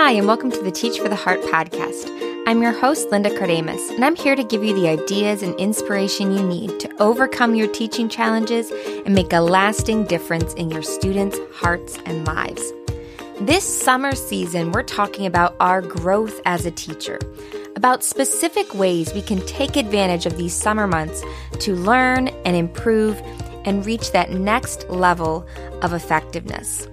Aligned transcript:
Hi, 0.00 0.12
and 0.12 0.28
welcome 0.28 0.52
to 0.52 0.62
the 0.62 0.70
Teach 0.70 1.00
for 1.00 1.08
the 1.08 1.16
Heart 1.16 1.40
podcast. 1.42 2.06
I'm 2.46 2.62
your 2.62 2.70
host, 2.70 3.10
Linda 3.10 3.30
Kardamis, 3.30 3.90
and 3.90 4.04
I'm 4.04 4.14
here 4.14 4.36
to 4.36 4.44
give 4.44 4.62
you 4.62 4.72
the 4.72 4.88
ideas 4.88 5.42
and 5.42 5.58
inspiration 5.58 6.30
you 6.30 6.46
need 6.46 6.78
to 6.78 7.02
overcome 7.02 7.56
your 7.56 7.66
teaching 7.66 8.08
challenges 8.08 8.70
and 9.04 9.12
make 9.12 9.32
a 9.32 9.40
lasting 9.40 10.04
difference 10.04 10.54
in 10.54 10.70
your 10.70 10.82
students' 10.82 11.36
hearts 11.52 11.98
and 12.06 12.24
lives. 12.24 12.72
This 13.40 13.64
summer 13.64 14.14
season, 14.14 14.70
we're 14.70 14.84
talking 14.84 15.26
about 15.26 15.56
our 15.58 15.82
growth 15.82 16.40
as 16.44 16.64
a 16.64 16.70
teacher, 16.70 17.18
about 17.74 18.04
specific 18.04 18.72
ways 18.74 19.12
we 19.12 19.20
can 19.20 19.44
take 19.46 19.76
advantage 19.76 20.26
of 20.26 20.36
these 20.36 20.54
summer 20.54 20.86
months 20.86 21.24
to 21.58 21.74
learn 21.74 22.28
and 22.46 22.56
improve 22.56 23.20
and 23.64 23.84
reach 23.84 24.12
that 24.12 24.30
next 24.30 24.88
level 24.88 25.44
of 25.82 25.92
effectiveness. 25.92 26.86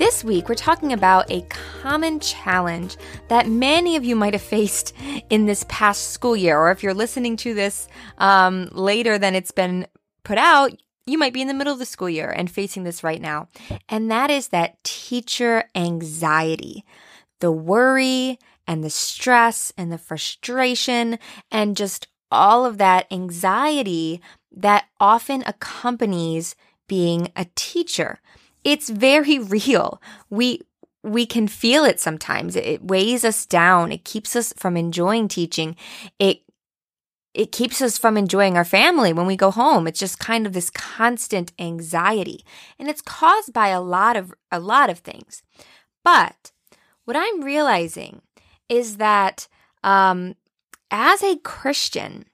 This 0.00 0.24
week, 0.24 0.48
we're 0.48 0.54
talking 0.54 0.94
about 0.94 1.30
a 1.30 1.42
common 1.82 2.20
challenge 2.20 2.96
that 3.28 3.46
many 3.46 3.96
of 3.96 4.04
you 4.04 4.16
might 4.16 4.32
have 4.32 4.40
faced 4.40 4.96
in 5.28 5.44
this 5.44 5.66
past 5.68 6.12
school 6.12 6.34
year, 6.34 6.58
or 6.58 6.70
if 6.70 6.82
you're 6.82 6.94
listening 6.94 7.36
to 7.36 7.52
this 7.52 7.86
um, 8.16 8.70
later 8.72 9.18
than 9.18 9.34
it's 9.34 9.50
been 9.50 9.86
put 10.24 10.38
out, 10.38 10.72
you 11.04 11.18
might 11.18 11.34
be 11.34 11.42
in 11.42 11.48
the 11.48 11.54
middle 11.54 11.74
of 11.74 11.78
the 11.78 11.84
school 11.84 12.08
year 12.08 12.30
and 12.30 12.50
facing 12.50 12.82
this 12.82 13.04
right 13.04 13.20
now. 13.20 13.48
And 13.90 14.10
that 14.10 14.30
is 14.30 14.48
that 14.48 14.82
teacher 14.84 15.64
anxiety, 15.74 16.82
the 17.40 17.52
worry 17.52 18.38
and 18.66 18.82
the 18.82 18.88
stress 18.88 19.70
and 19.76 19.92
the 19.92 19.98
frustration 19.98 21.18
and 21.52 21.76
just 21.76 22.08
all 22.30 22.64
of 22.64 22.78
that 22.78 23.06
anxiety 23.12 24.22
that 24.50 24.86
often 24.98 25.44
accompanies 25.46 26.56
being 26.88 27.30
a 27.36 27.44
teacher 27.54 28.18
it's 28.64 28.90
very 28.90 29.38
real. 29.56 30.00
We 30.28 30.60
we 31.02 31.24
can 31.24 31.48
feel 31.48 31.84
it 31.84 31.98
sometimes. 31.98 32.56
It 32.56 32.84
weighs 32.84 33.24
us 33.24 33.46
down. 33.46 33.90
It 33.90 34.04
keeps 34.04 34.36
us 34.36 34.52
from 34.56 34.76
enjoying 34.76 35.28
teaching. 35.28 35.76
It 36.18 36.42
it 37.32 37.52
keeps 37.52 37.80
us 37.80 37.96
from 37.96 38.16
enjoying 38.16 38.56
our 38.56 38.64
family 38.64 39.12
when 39.12 39.26
we 39.26 39.36
go 39.36 39.50
home. 39.50 39.86
It's 39.86 40.00
just 40.00 40.18
kind 40.18 40.46
of 40.46 40.52
this 40.52 40.68
constant 40.68 41.52
anxiety. 41.58 42.44
And 42.78 42.88
it's 42.88 43.00
caused 43.00 43.52
by 43.52 43.68
a 43.68 43.80
lot 43.80 44.16
of 44.16 44.34
a 44.50 44.60
lot 44.60 44.90
of 44.90 44.98
things. 44.98 45.42
But 46.04 46.52
what 47.04 47.16
I'm 47.16 47.42
realizing 47.42 48.22
is 48.68 48.96
that 48.96 49.48
um, 49.82 50.34
as 50.90 51.22
a 51.22 51.36
Christian, 51.38 52.26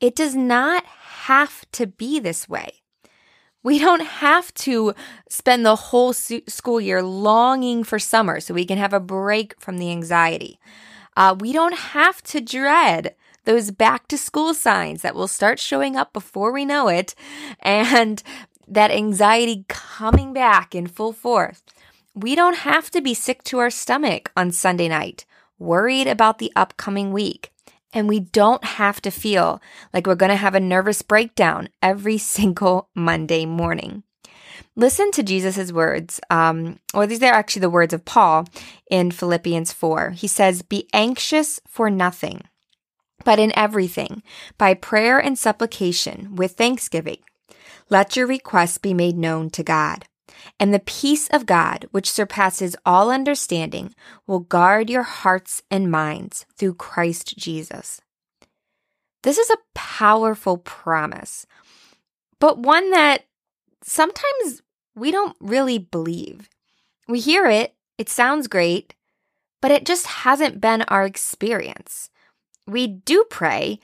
it 0.00 0.16
does 0.16 0.34
not 0.34 0.84
have 0.84 1.64
to 1.72 1.86
be 1.86 2.18
this 2.18 2.48
way. 2.48 2.81
We 3.62 3.78
don't 3.78 4.02
have 4.02 4.52
to 4.54 4.94
spend 5.28 5.64
the 5.64 5.76
whole 5.76 6.12
school 6.12 6.80
year 6.80 7.02
longing 7.02 7.84
for 7.84 7.98
summer 7.98 8.40
so 8.40 8.54
we 8.54 8.64
can 8.64 8.78
have 8.78 8.92
a 8.92 9.00
break 9.00 9.58
from 9.60 9.78
the 9.78 9.90
anxiety. 9.90 10.58
Uh, 11.16 11.36
we 11.38 11.52
don't 11.52 11.76
have 11.76 12.22
to 12.22 12.40
dread 12.40 13.14
those 13.44 13.70
back 13.70 14.08
to 14.08 14.18
school 14.18 14.54
signs 14.54 15.02
that 15.02 15.14
will 15.14 15.28
start 15.28 15.58
showing 15.58 15.96
up 15.96 16.12
before 16.12 16.52
we 16.52 16.64
know 16.64 16.88
it 16.88 17.14
and 17.60 18.22
that 18.66 18.90
anxiety 18.90 19.64
coming 19.68 20.32
back 20.32 20.74
in 20.74 20.86
full 20.86 21.12
force. 21.12 21.62
We 22.14 22.34
don't 22.34 22.58
have 22.58 22.90
to 22.90 23.00
be 23.00 23.14
sick 23.14 23.42
to 23.44 23.58
our 23.58 23.70
stomach 23.70 24.30
on 24.36 24.52
Sunday 24.52 24.88
night, 24.88 25.24
worried 25.58 26.06
about 26.06 26.38
the 26.38 26.52
upcoming 26.56 27.12
week. 27.12 27.51
And 27.92 28.08
we 28.08 28.20
don't 28.20 28.64
have 28.64 29.00
to 29.02 29.10
feel 29.10 29.60
like 29.92 30.06
we're 30.06 30.14
going 30.14 30.30
to 30.30 30.36
have 30.36 30.54
a 30.54 30.60
nervous 30.60 31.02
breakdown 31.02 31.68
every 31.82 32.18
single 32.36 32.88
Monday 32.94 33.46
morning. 33.46 34.04
Listen 34.74 35.10
to 35.12 35.22
Jesus' 35.22 35.70
words, 35.70 36.18
um, 36.30 36.78
or 36.94 37.06
these 37.06 37.22
are 37.22 37.32
actually 37.32 37.60
the 37.60 37.70
words 37.70 37.92
of 37.92 38.06
Paul 38.06 38.46
in 38.90 39.10
Philippians 39.10 39.72
4. 39.72 40.10
He 40.10 40.26
says, 40.26 40.62
Be 40.62 40.88
anxious 40.94 41.60
for 41.68 41.90
nothing, 41.90 42.42
but 43.24 43.38
in 43.38 43.52
everything, 43.56 44.22
by 44.56 44.72
prayer 44.72 45.18
and 45.18 45.38
supplication, 45.38 46.36
with 46.36 46.52
thanksgiving, 46.52 47.18
let 47.90 48.16
your 48.16 48.26
requests 48.26 48.78
be 48.78 48.94
made 48.94 49.16
known 49.16 49.50
to 49.50 49.62
God. 49.62 50.06
And 50.60 50.72
the 50.72 50.80
peace 50.80 51.28
of 51.28 51.46
God, 51.46 51.86
which 51.90 52.10
surpasses 52.10 52.76
all 52.86 53.10
understanding, 53.10 53.94
will 54.26 54.40
guard 54.40 54.88
your 54.88 55.02
hearts 55.02 55.62
and 55.70 55.90
minds 55.90 56.46
through 56.56 56.74
Christ 56.74 57.36
Jesus. 57.36 58.00
This 59.22 59.38
is 59.38 59.50
a 59.50 59.58
powerful 59.74 60.58
promise, 60.58 61.46
but 62.38 62.58
one 62.58 62.90
that 62.90 63.24
sometimes 63.82 64.62
we 64.94 65.10
don't 65.10 65.36
really 65.40 65.78
believe. 65.78 66.48
We 67.08 67.20
hear 67.20 67.46
it, 67.46 67.74
it 67.98 68.08
sounds 68.08 68.48
great, 68.48 68.94
but 69.60 69.70
it 69.70 69.86
just 69.86 70.06
hasn't 70.06 70.60
been 70.60 70.82
our 70.82 71.04
experience. 71.04 72.10
We 72.66 72.86
do 72.86 73.24
pray, 73.30 73.80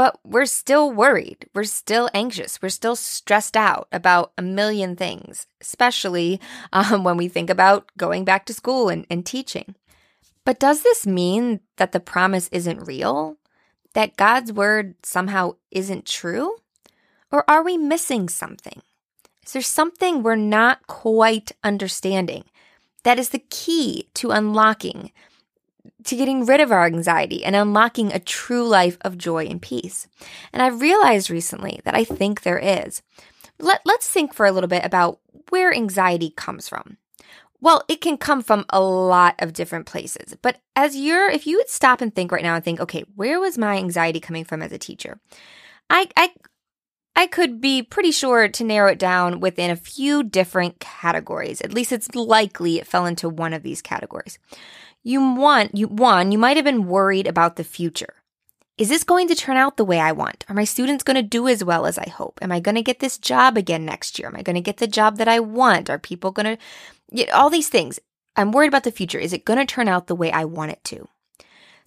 but 0.00 0.18
we're 0.24 0.46
still 0.46 0.90
worried. 0.90 1.46
We're 1.52 1.64
still 1.64 2.08
anxious. 2.14 2.62
We're 2.62 2.70
still 2.70 2.96
stressed 2.96 3.54
out 3.54 3.86
about 3.92 4.32
a 4.38 4.40
million 4.40 4.96
things, 4.96 5.46
especially 5.60 6.40
um, 6.72 7.04
when 7.04 7.18
we 7.18 7.28
think 7.28 7.50
about 7.50 7.90
going 7.98 8.24
back 8.24 8.46
to 8.46 8.54
school 8.54 8.88
and, 8.88 9.06
and 9.10 9.26
teaching. 9.26 9.74
But 10.46 10.58
does 10.58 10.80
this 10.80 11.06
mean 11.06 11.60
that 11.76 11.92
the 11.92 12.00
promise 12.00 12.48
isn't 12.50 12.86
real? 12.86 13.36
That 13.92 14.16
God's 14.16 14.54
word 14.54 14.94
somehow 15.02 15.56
isn't 15.70 16.06
true? 16.06 16.56
Or 17.30 17.44
are 17.46 17.62
we 17.62 17.76
missing 17.76 18.30
something? 18.30 18.80
Is 19.44 19.52
there 19.52 19.60
something 19.60 20.22
we're 20.22 20.34
not 20.34 20.86
quite 20.86 21.52
understanding 21.62 22.44
that 23.02 23.18
is 23.18 23.28
the 23.28 23.44
key 23.50 24.08
to 24.14 24.30
unlocking 24.30 25.12
to 26.04 26.16
getting 26.16 26.46
rid 26.46 26.60
of 26.60 26.72
our 26.72 26.86
anxiety 26.86 27.44
and 27.44 27.54
unlocking 27.56 28.12
a 28.12 28.18
true 28.18 28.66
life 28.66 28.98
of 29.02 29.18
joy 29.18 29.46
and 29.46 29.60
peace. 29.60 30.08
And 30.52 30.62
I've 30.62 30.80
realized 30.80 31.30
recently 31.30 31.80
that 31.84 31.94
I 31.94 32.04
think 32.04 32.42
there 32.42 32.58
is. 32.58 33.02
Let, 33.58 33.80
let's 33.84 34.08
think 34.08 34.34
for 34.34 34.46
a 34.46 34.52
little 34.52 34.68
bit 34.68 34.84
about 34.84 35.20
where 35.50 35.72
anxiety 35.72 36.30
comes 36.30 36.68
from. 36.68 36.96
Well, 37.60 37.84
it 37.88 38.00
can 38.00 38.16
come 38.16 38.42
from 38.42 38.64
a 38.70 38.80
lot 38.80 39.34
of 39.38 39.52
different 39.52 39.84
places. 39.84 40.34
But 40.40 40.60
as 40.74 40.96
you're, 40.96 41.28
if 41.28 41.46
you 41.46 41.58
would 41.58 41.68
stop 41.68 42.00
and 42.00 42.14
think 42.14 42.32
right 42.32 42.42
now 42.42 42.54
and 42.54 42.64
think, 42.64 42.80
okay, 42.80 43.04
where 43.14 43.38
was 43.38 43.58
my 43.58 43.76
anxiety 43.76 44.18
coming 44.18 44.44
from 44.44 44.62
as 44.62 44.72
a 44.72 44.78
teacher? 44.78 45.20
I, 45.90 46.08
I, 46.16 46.30
I 47.14 47.26
could 47.26 47.60
be 47.60 47.82
pretty 47.82 48.12
sure 48.12 48.48
to 48.48 48.64
narrow 48.64 48.92
it 48.92 48.98
down 48.98 49.40
within 49.40 49.70
a 49.70 49.76
few 49.76 50.22
different 50.22 50.80
categories. 50.80 51.60
At 51.60 51.74
least 51.74 51.92
it's 51.92 52.14
likely 52.14 52.78
it 52.78 52.86
fell 52.86 53.04
into 53.04 53.28
one 53.28 53.52
of 53.52 53.62
these 53.62 53.82
categories. 53.82 54.38
You 55.02 55.34
want, 55.34 55.76
you 55.76 55.88
one, 55.88 56.30
you 56.30 56.38
might 56.38 56.56
have 56.56 56.64
been 56.64 56.86
worried 56.86 57.26
about 57.26 57.56
the 57.56 57.64
future. 57.64 58.14
Is 58.76 58.88
this 58.88 59.04
going 59.04 59.28
to 59.28 59.34
turn 59.34 59.56
out 59.56 59.76
the 59.76 59.84
way 59.84 60.00
I 60.00 60.12
want? 60.12 60.44
Are 60.48 60.54
my 60.54 60.64
students 60.64 61.04
going 61.04 61.16
to 61.16 61.22
do 61.22 61.48
as 61.48 61.62
well 61.62 61.84
as 61.84 61.98
I 61.98 62.08
hope? 62.08 62.38
Am 62.40 62.50
I 62.50 62.60
going 62.60 62.76
to 62.76 62.82
get 62.82 63.00
this 63.00 63.18
job 63.18 63.56
again 63.56 63.84
next 63.84 64.18
year? 64.18 64.28
Am 64.28 64.36
I 64.36 64.42
going 64.42 64.54
to 64.54 64.62
get 64.62 64.78
the 64.78 64.86
job 64.86 65.18
that 65.18 65.28
I 65.28 65.40
want? 65.40 65.90
Are 65.90 65.98
people 65.98 66.30
going 66.30 66.56
to 67.14 67.30
all 67.30 67.50
these 67.50 67.68
things? 67.68 67.98
I'm 68.36 68.52
worried 68.52 68.68
about 68.68 68.84
the 68.84 68.90
future. 68.90 69.18
Is 69.18 69.32
it 69.32 69.44
going 69.44 69.58
to 69.58 69.66
turn 69.66 69.88
out 69.88 70.06
the 70.06 70.14
way 70.14 70.32
I 70.32 70.44
want 70.44 70.70
it 70.72 70.82
to? 70.84 71.08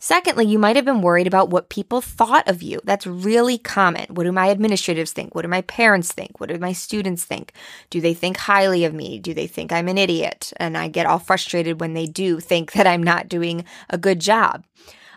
Secondly, 0.06 0.46
you 0.46 0.60
might 0.60 0.76
have 0.76 0.84
been 0.84 1.02
worried 1.02 1.28
about 1.28 1.50
what 1.50 1.70
people 1.70 2.02
thought 2.02 2.46
of 2.50 2.62
you. 2.62 2.82
That's 2.84 3.08
really 3.08 3.58
common. 3.58 4.06
What 4.10 4.26
do 4.26 4.34
my 4.34 4.50
administrators 4.50 5.14
think? 5.14 5.34
What 5.34 5.44
do 5.44 5.48
my 5.48 5.62
parents 5.62 6.12
think? 6.12 6.42
What 6.42 6.50
do 6.50 6.60
my 6.60 6.74
students 6.74 7.24
think? 7.24 7.54
Do 7.90 8.02
they 8.02 8.14
think 8.14 8.36
highly 8.36 8.84
of 8.84 8.94
me? 8.94 9.18
Do 9.18 9.34
they 9.34 9.48
think 9.48 9.72
I'm 9.72 9.88
an 9.88 9.98
idiot? 9.98 10.52
And 10.58 10.78
I 10.78 10.90
get 10.90 11.06
all 11.06 11.20
frustrated 11.20 11.80
when 11.80 11.94
they 11.94 12.06
do 12.06 12.42
think 12.42 12.74
that 12.74 12.86
I'm 12.86 13.02
not 13.02 13.30
doing 13.30 13.64
a 13.90 13.98
good 13.98 14.20
job. 14.20 14.66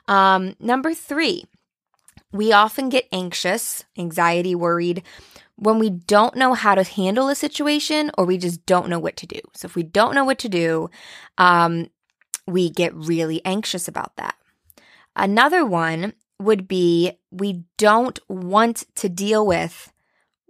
Um, 0.06 0.54
number 0.60 0.94
three, 0.94 1.46
we 2.30 2.52
often 2.52 2.88
get 2.88 3.08
anxious, 3.10 3.82
anxiety, 3.98 4.54
worried 4.54 5.02
when 5.56 5.80
we 5.80 5.90
don't 5.90 6.36
know 6.36 6.54
how 6.54 6.76
to 6.76 6.84
handle 6.84 7.28
a 7.28 7.34
situation 7.34 8.12
or 8.16 8.24
we 8.24 8.38
just 8.38 8.64
don't 8.66 8.88
know 8.88 9.00
what 9.00 9.16
to 9.16 9.26
do. 9.26 9.40
So 9.52 9.66
if 9.66 9.74
we 9.74 9.82
don't 9.82 10.14
know 10.14 10.24
what 10.24 10.38
to 10.38 10.48
do, 10.48 10.90
um, 11.38 11.90
we 12.46 12.70
get 12.70 12.94
really 12.94 13.44
anxious 13.44 13.88
about 13.88 14.14
that. 14.14 14.36
Another 15.16 15.64
one 15.64 16.12
would 16.38 16.68
be 16.68 17.12
we 17.30 17.64
don't 17.78 18.20
want 18.28 18.84
to 18.96 19.08
deal 19.08 19.46
with 19.46 19.92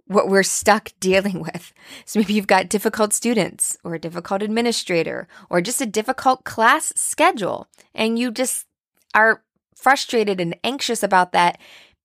what 0.05 0.27
we're 0.27 0.43
stuck 0.43 0.91
dealing 0.99 1.39
with. 1.39 1.73
So 2.05 2.19
maybe 2.19 2.33
you've 2.33 2.47
got 2.47 2.69
difficult 2.69 3.13
students 3.13 3.77
or 3.83 3.95
a 3.95 3.99
difficult 3.99 4.41
administrator 4.41 5.27
or 5.49 5.61
just 5.61 5.81
a 5.81 5.85
difficult 5.85 6.43
class 6.43 6.93
schedule 6.95 7.67
and 7.95 8.19
you 8.19 8.31
just 8.31 8.65
are 9.13 9.43
frustrated 9.75 10.41
and 10.41 10.57
anxious 10.63 11.03
about 11.03 11.31
that 11.31 11.59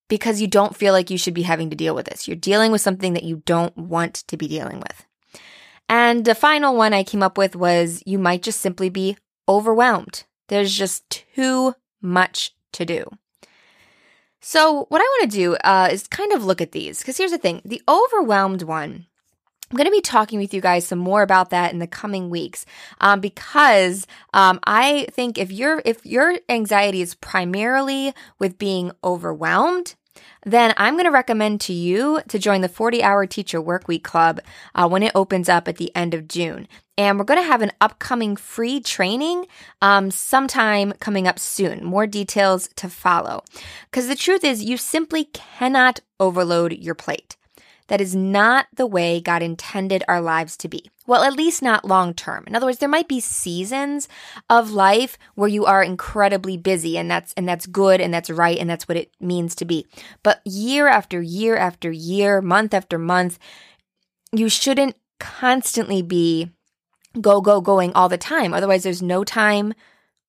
because 0.09 0.41
you 0.41 0.47
don't 0.47 0.77
feel 0.77 0.93
like 0.93 1.11
you 1.11 1.19
should 1.19 1.35
be 1.35 1.43
having 1.43 1.71
to 1.71 1.77
deal 1.77 1.95
with 1.95 2.07
this. 2.07 2.29
You're 2.29 2.37
dealing 2.37 2.71
with 2.71 2.81
something 2.81 3.15
that 3.15 3.25
you 3.25 3.43
don't 3.47 3.77
want 3.77 4.15
to 4.29 4.37
be 4.37 4.47
dealing 4.47 4.79
with. 4.79 5.07
And 5.89 6.25
the 6.25 6.35
final 6.35 6.77
one 6.77 6.93
I 6.93 7.03
came 7.03 7.23
up 7.23 7.39
with 7.39 7.57
was 7.57 8.03
you 8.07 8.19
might 8.19 8.43
just 8.43 8.61
simply 8.61 8.89
be 8.89 9.17
overwhelmed. 9.49 10.25
There's 10.49 10.77
just 10.77 11.09
too 11.35 11.75
much 12.03 12.55
to 12.73 12.85
do. 12.85 13.05
So, 14.41 14.87
what 14.89 15.01
I 15.01 15.05
want 15.05 15.31
to 15.31 15.37
do 15.37 15.55
uh, 15.63 15.89
is 15.93 16.07
kind 16.09 16.33
of 16.33 16.45
look 16.45 16.61
at 16.61 16.73
these 16.73 16.99
because 16.99 17.17
here's 17.17 17.31
the 17.31 17.39
thing 17.39 17.63
the 17.65 17.83
overwhelmed 17.89 18.63
one 18.63 19.07
I'm 19.73 19.77
going 19.77 19.87
to 19.87 19.91
be 19.91 20.03
talking 20.03 20.39
with 20.39 20.53
you 20.53 20.61
guys 20.61 20.87
some 20.87 20.99
more 20.99 21.23
about 21.23 21.49
that 21.49 21.73
in 21.73 21.79
the 21.79 21.87
coming 21.87 22.29
weeks, 22.29 22.67
um, 23.01 23.21
because 23.21 24.07
um, 24.35 24.61
I 24.65 25.07
think 25.13 25.39
if 25.39 25.51
your 25.51 25.81
if 25.87 26.05
your 26.05 26.35
anxiety 26.51 27.01
is 27.01 27.15
primarily 27.15 28.13
with 28.39 28.59
being 28.59 28.93
overwhelmed, 29.03 29.95
then 30.45 30.75
I'm 30.77 30.95
going 30.95 31.05
to 31.05 31.11
recommend 31.11 31.61
to 31.63 31.73
you 31.73 32.21
to 32.29 32.39
join 32.39 32.61
the 32.61 32.69
40 32.69 33.03
Hour 33.03 33.27
Teacher 33.27 33.61
Workweek 33.61 34.03
Club 34.03 34.41
uh, 34.75 34.89
when 34.89 35.03
it 35.03 35.13
opens 35.15 35.49
up 35.49 35.69
at 35.69 35.77
the 35.77 35.95
end 35.95 36.15
of 36.15 36.29
June. 36.29 36.67
And 36.99 37.19
we're 37.19 37.25
going 37.25 37.41
to 37.41 37.47
have 37.47 37.63
an 37.63 37.73
upcoming 37.81 38.37
free 38.37 38.81
training 38.81 39.47
um, 39.81 40.11
sometime 40.11 40.93
coming 41.01 41.27
up 41.27 41.39
soon. 41.39 41.85
More 41.85 42.07
details 42.07 42.69
to 42.77 42.89
follow. 42.89 43.45
Because 43.91 44.09
the 44.09 44.17
truth 44.17 44.45
is, 44.45 44.63
you 44.63 44.77
simply 44.77 45.25
cannot 45.25 46.01
overload 46.21 46.73
your 46.73 46.95
plate. 46.95 47.37
That 47.93 48.01
is 48.01 48.17
not 48.17 48.69
the 48.75 48.87
way 48.87 49.21
God 49.21 49.43
intended 49.43 50.03
our 50.09 50.23
lives 50.23 50.57
to 50.57 50.69
be. 50.69 50.91
Well, 51.07 51.25
at 51.25 51.37
least 51.37 51.61
not 51.61 51.85
long 51.85 52.15
term. 52.15 52.45
In 52.47 52.57
other 52.57 52.65
words, 52.65 52.79
there 52.79 52.89
might 52.89 53.07
be 53.07 53.21
seasons 53.21 54.09
of 54.49 54.71
life 54.71 55.19
where 55.35 55.51
you 55.51 55.67
are 55.67 55.83
incredibly 55.83 56.57
busy 56.57 56.97
and 56.97 57.11
that's 57.11 57.35
and 57.35 57.47
that's 57.47 57.67
good 57.67 58.01
and 58.01 58.15
that's 58.15 58.31
right 58.31 58.57
and 58.57 58.71
that's 58.71 58.89
what 58.89 58.97
it 58.97 59.11
means 59.21 59.55
to 59.57 59.67
be. 59.67 59.87
But 60.23 60.41
year 60.47 60.89
after 60.89 61.21
year 61.21 61.55
after 61.55 61.93
year, 61.93 62.41
month 62.41 62.73
after 62.73 62.97
month, 62.97 63.39
you 64.35 64.49
shouldn't 64.49 64.97
constantly 65.21 66.01
be 66.01 66.51
go 67.21 67.43
go 67.43 67.61
going 67.61 67.93
all 67.93 68.09
the 68.09 68.17
time. 68.17 68.55
Otherwise, 68.55 68.85
there's 68.85 69.03
no 69.03 69.23
time 69.23 69.75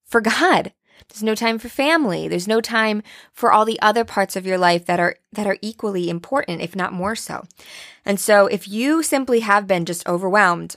for 0.04 0.20
God. 0.20 0.74
There's 1.14 1.22
no 1.22 1.36
time 1.36 1.60
for 1.60 1.70
family. 1.70 2.28
There's 2.28 2.48
no 2.48 2.60
time 2.60 3.04
for 3.32 3.52
all 3.52 3.66
the 3.66 3.80
other 3.84 4.04
parts 4.04 4.36
of 4.36 4.48
your 4.48 4.58
life 4.58 4.88
that 4.88 5.00
are 5.00 5.16
that 5.32 5.46
are 5.46 5.60
equally 5.62 6.10
important, 6.10 6.62
if 6.62 6.76
not 6.76 6.92
more 6.92 7.16
so. 7.16 7.46
And 8.04 8.20
so 8.20 8.48
if 8.48 8.68
you 8.68 9.04
simply 9.04 9.42
have 9.42 9.68
been 9.68 9.86
just 9.86 10.08
overwhelmed, 10.08 10.76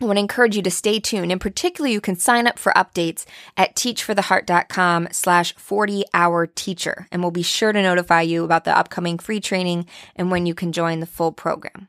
I 0.00 0.04
want 0.04 0.16
to 0.16 0.20
encourage 0.20 0.54
you 0.54 0.62
to 0.62 0.70
stay 0.70 1.00
tuned. 1.00 1.32
In 1.32 1.40
particular, 1.40 1.90
you 1.90 2.00
can 2.00 2.14
sign 2.14 2.46
up 2.46 2.56
for 2.56 2.72
updates 2.74 3.24
at 3.56 3.74
teachfortheheart.com 3.74 5.08
slash 5.10 5.56
40 5.56 6.04
hour 6.14 6.46
teacher, 6.46 7.08
and 7.10 7.20
we'll 7.20 7.32
be 7.32 7.42
sure 7.42 7.72
to 7.72 7.82
notify 7.82 8.20
you 8.20 8.44
about 8.44 8.62
the 8.62 8.78
upcoming 8.78 9.18
free 9.18 9.40
training 9.40 9.86
and 10.14 10.30
when 10.30 10.46
you 10.46 10.54
can 10.54 10.70
join 10.70 11.00
the 11.00 11.06
full 11.06 11.32
program. 11.32 11.88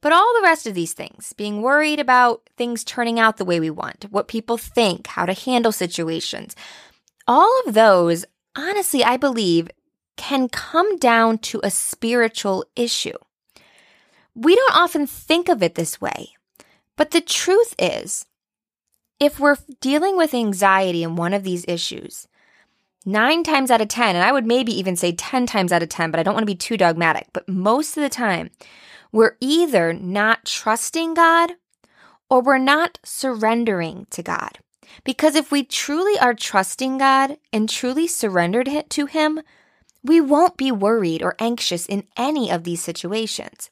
But 0.00 0.12
all 0.12 0.34
the 0.34 0.42
rest 0.42 0.66
of 0.66 0.74
these 0.74 0.92
things, 0.92 1.32
being 1.32 1.62
worried 1.62 1.98
about 1.98 2.48
things 2.56 2.84
turning 2.84 3.18
out 3.18 3.36
the 3.36 3.44
way 3.44 3.60
we 3.60 3.70
want, 3.70 4.06
what 4.10 4.28
people 4.28 4.56
think, 4.56 5.06
how 5.08 5.26
to 5.26 5.32
handle 5.32 5.72
situations, 5.72 6.54
all 7.26 7.62
of 7.66 7.74
those, 7.74 8.24
honestly, 8.56 9.04
I 9.04 9.16
believe, 9.16 9.68
can 10.16 10.48
come 10.48 10.96
down 10.96 11.38
to 11.38 11.60
a 11.62 11.70
spiritual 11.70 12.64
issue. 12.74 13.16
We 14.34 14.54
don't 14.54 14.76
often 14.76 15.06
think 15.06 15.48
of 15.48 15.62
it 15.62 15.74
this 15.74 16.00
way, 16.00 16.30
but 16.96 17.10
the 17.10 17.20
truth 17.20 17.74
is, 17.78 18.26
if 19.18 19.40
we're 19.40 19.56
dealing 19.80 20.16
with 20.16 20.34
anxiety 20.34 21.02
in 21.02 21.16
one 21.16 21.32
of 21.32 21.42
these 21.42 21.64
issues, 21.66 22.28
nine 23.04 23.42
times 23.42 23.70
out 23.70 23.80
of 23.80 23.88
10, 23.88 24.16
and 24.16 24.24
I 24.24 24.32
would 24.32 24.46
maybe 24.46 24.72
even 24.78 24.96
say 24.96 25.12
10 25.12 25.46
times 25.46 25.72
out 25.72 25.82
of 25.82 25.88
10, 25.88 26.10
but 26.10 26.20
I 26.20 26.22
don't 26.22 26.34
want 26.34 26.42
to 26.42 26.52
be 26.52 26.54
too 26.54 26.76
dogmatic, 26.76 27.28
but 27.32 27.48
most 27.48 27.96
of 27.96 28.02
the 28.02 28.08
time, 28.08 28.50
we're 29.12 29.36
either 29.40 29.92
not 29.92 30.44
trusting 30.44 31.14
God 31.14 31.52
or 32.28 32.42
we're 32.42 32.58
not 32.58 32.98
surrendering 33.04 34.06
to 34.10 34.22
God. 34.22 34.58
Because 35.04 35.34
if 35.34 35.50
we 35.50 35.62
truly 35.64 36.18
are 36.18 36.34
trusting 36.34 36.98
God 36.98 37.38
and 37.52 37.68
truly 37.68 38.06
surrendered 38.06 38.68
to 38.90 39.06
Him, 39.06 39.40
we 40.02 40.20
won't 40.20 40.56
be 40.56 40.70
worried 40.70 41.22
or 41.22 41.36
anxious 41.38 41.86
in 41.86 42.04
any 42.16 42.50
of 42.50 42.64
these 42.64 42.82
situations. 42.82 43.70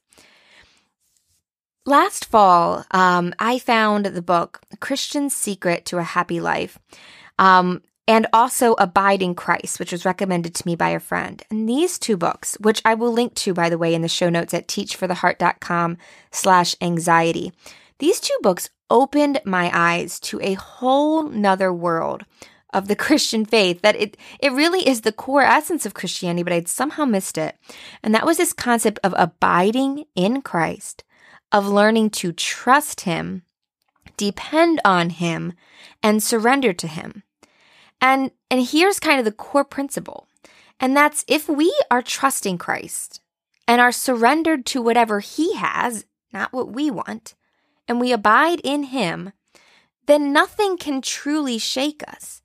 Last 1.85 2.25
fall, 2.25 2.83
um, 2.91 3.33
I 3.37 3.59
found 3.59 4.07
the 4.07 4.21
book 4.21 4.61
Christian's 4.79 5.35
Secret 5.35 5.85
to 5.85 5.99
a 5.99 6.03
Happy 6.03 6.39
Life. 6.39 6.79
Um, 7.37 7.83
and 8.07 8.27
also 8.33 8.73
Abide 8.73 9.21
in 9.21 9.35
Christ, 9.35 9.79
which 9.79 9.91
was 9.91 10.05
recommended 10.05 10.53
to 10.55 10.67
me 10.67 10.75
by 10.75 10.89
a 10.89 10.99
friend. 10.99 11.41
And 11.49 11.67
these 11.67 11.97
two 11.97 12.17
books, 12.17 12.55
which 12.59 12.81
I 12.85 12.93
will 12.93 13.11
link 13.11 13.33
to, 13.35 13.53
by 13.53 13.69
the 13.69 13.77
way, 13.77 13.93
in 13.93 14.01
the 14.01 14.07
show 14.07 14.29
notes 14.29 14.53
at 14.53 14.67
teachfortheheart.com 14.67 15.97
slash 16.31 16.75
anxiety. 16.81 17.51
These 17.99 18.19
two 18.19 18.37
books 18.41 18.69
opened 18.89 19.41
my 19.45 19.71
eyes 19.73 20.19
to 20.21 20.39
a 20.41 20.53
whole 20.53 21.23
nother 21.23 21.73
world 21.73 22.25
of 22.73 22.87
the 22.87 22.95
Christian 23.05 23.45
faith 23.45 23.81
that 23.81 23.95
it, 23.95 24.17
it 24.39 24.51
really 24.51 24.87
is 24.87 25.01
the 25.01 25.11
core 25.11 25.43
essence 25.43 25.85
of 25.85 25.93
Christianity, 25.93 26.43
but 26.43 26.53
I'd 26.53 26.67
somehow 26.67 27.05
missed 27.05 27.37
it. 27.37 27.57
And 28.03 28.13
that 28.13 28.25
was 28.25 28.37
this 28.37 28.53
concept 28.53 28.99
of 29.03 29.13
abiding 29.17 30.05
in 30.15 30.41
Christ, 30.41 31.03
of 31.51 31.67
learning 31.67 32.09
to 32.11 32.31
trust 32.31 33.01
Him, 33.01 33.43
depend 34.17 34.81
on 34.83 35.09
Him, 35.09 35.53
and 36.03 36.21
surrender 36.21 36.73
to 36.73 36.87
Him. 36.87 37.23
And 38.01 38.31
and 38.51 38.65
here's 38.65 38.99
kind 38.99 39.19
of 39.19 39.25
the 39.25 39.31
core 39.31 39.63
principle. 39.63 40.27
And 40.79 40.95
that's 40.95 41.23
if 41.27 41.47
we 41.47 41.73
are 41.89 42.01
trusting 42.01 42.57
Christ 42.57 43.21
and 43.67 43.79
are 43.79 43.91
surrendered 43.91 44.65
to 44.67 44.81
whatever 44.81 45.19
he 45.19 45.55
has, 45.55 46.05
not 46.33 46.53
what 46.53 46.71
we 46.71 46.91
want, 46.91 47.33
and 47.87 47.99
we 47.99 48.11
abide 48.11 48.59
in 48.63 48.83
him, 48.83 49.31
then 50.07 50.33
nothing 50.33 50.77
can 50.77 51.01
truly 51.01 51.57
shake 51.57 52.03
us. 52.07 52.41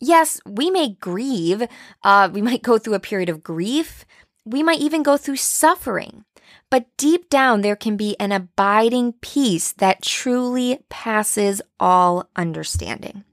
Yes, 0.00 0.40
we 0.44 0.70
may 0.70 0.96
grieve. 1.00 1.62
Uh, 2.02 2.28
we 2.32 2.42
might 2.42 2.62
go 2.62 2.78
through 2.78 2.94
a 2.94 3.00
period 3.00 3.28
of 3.28 3.42
grief. 3.42 4.04
We 4.44 4.62
might 4.62 4.80
even 4.80 5.02
go 5.02 5.16
through 5.16 5.36
suffering. 5.36 6.24
But 6.72 6.86
deep 6.96 7.28
down, 7.28 7.60
there 7.60 7.76
can 7.76 7.98
be 7.98 8.18
an 8.18 8.32
abiding 8.32 9.12
peace 9.20 9.72
that 9.72 10.00
truly 10.00 10.78
passes 10.88 11.60
all 11.78 12.30
understanding. 12.34 13.24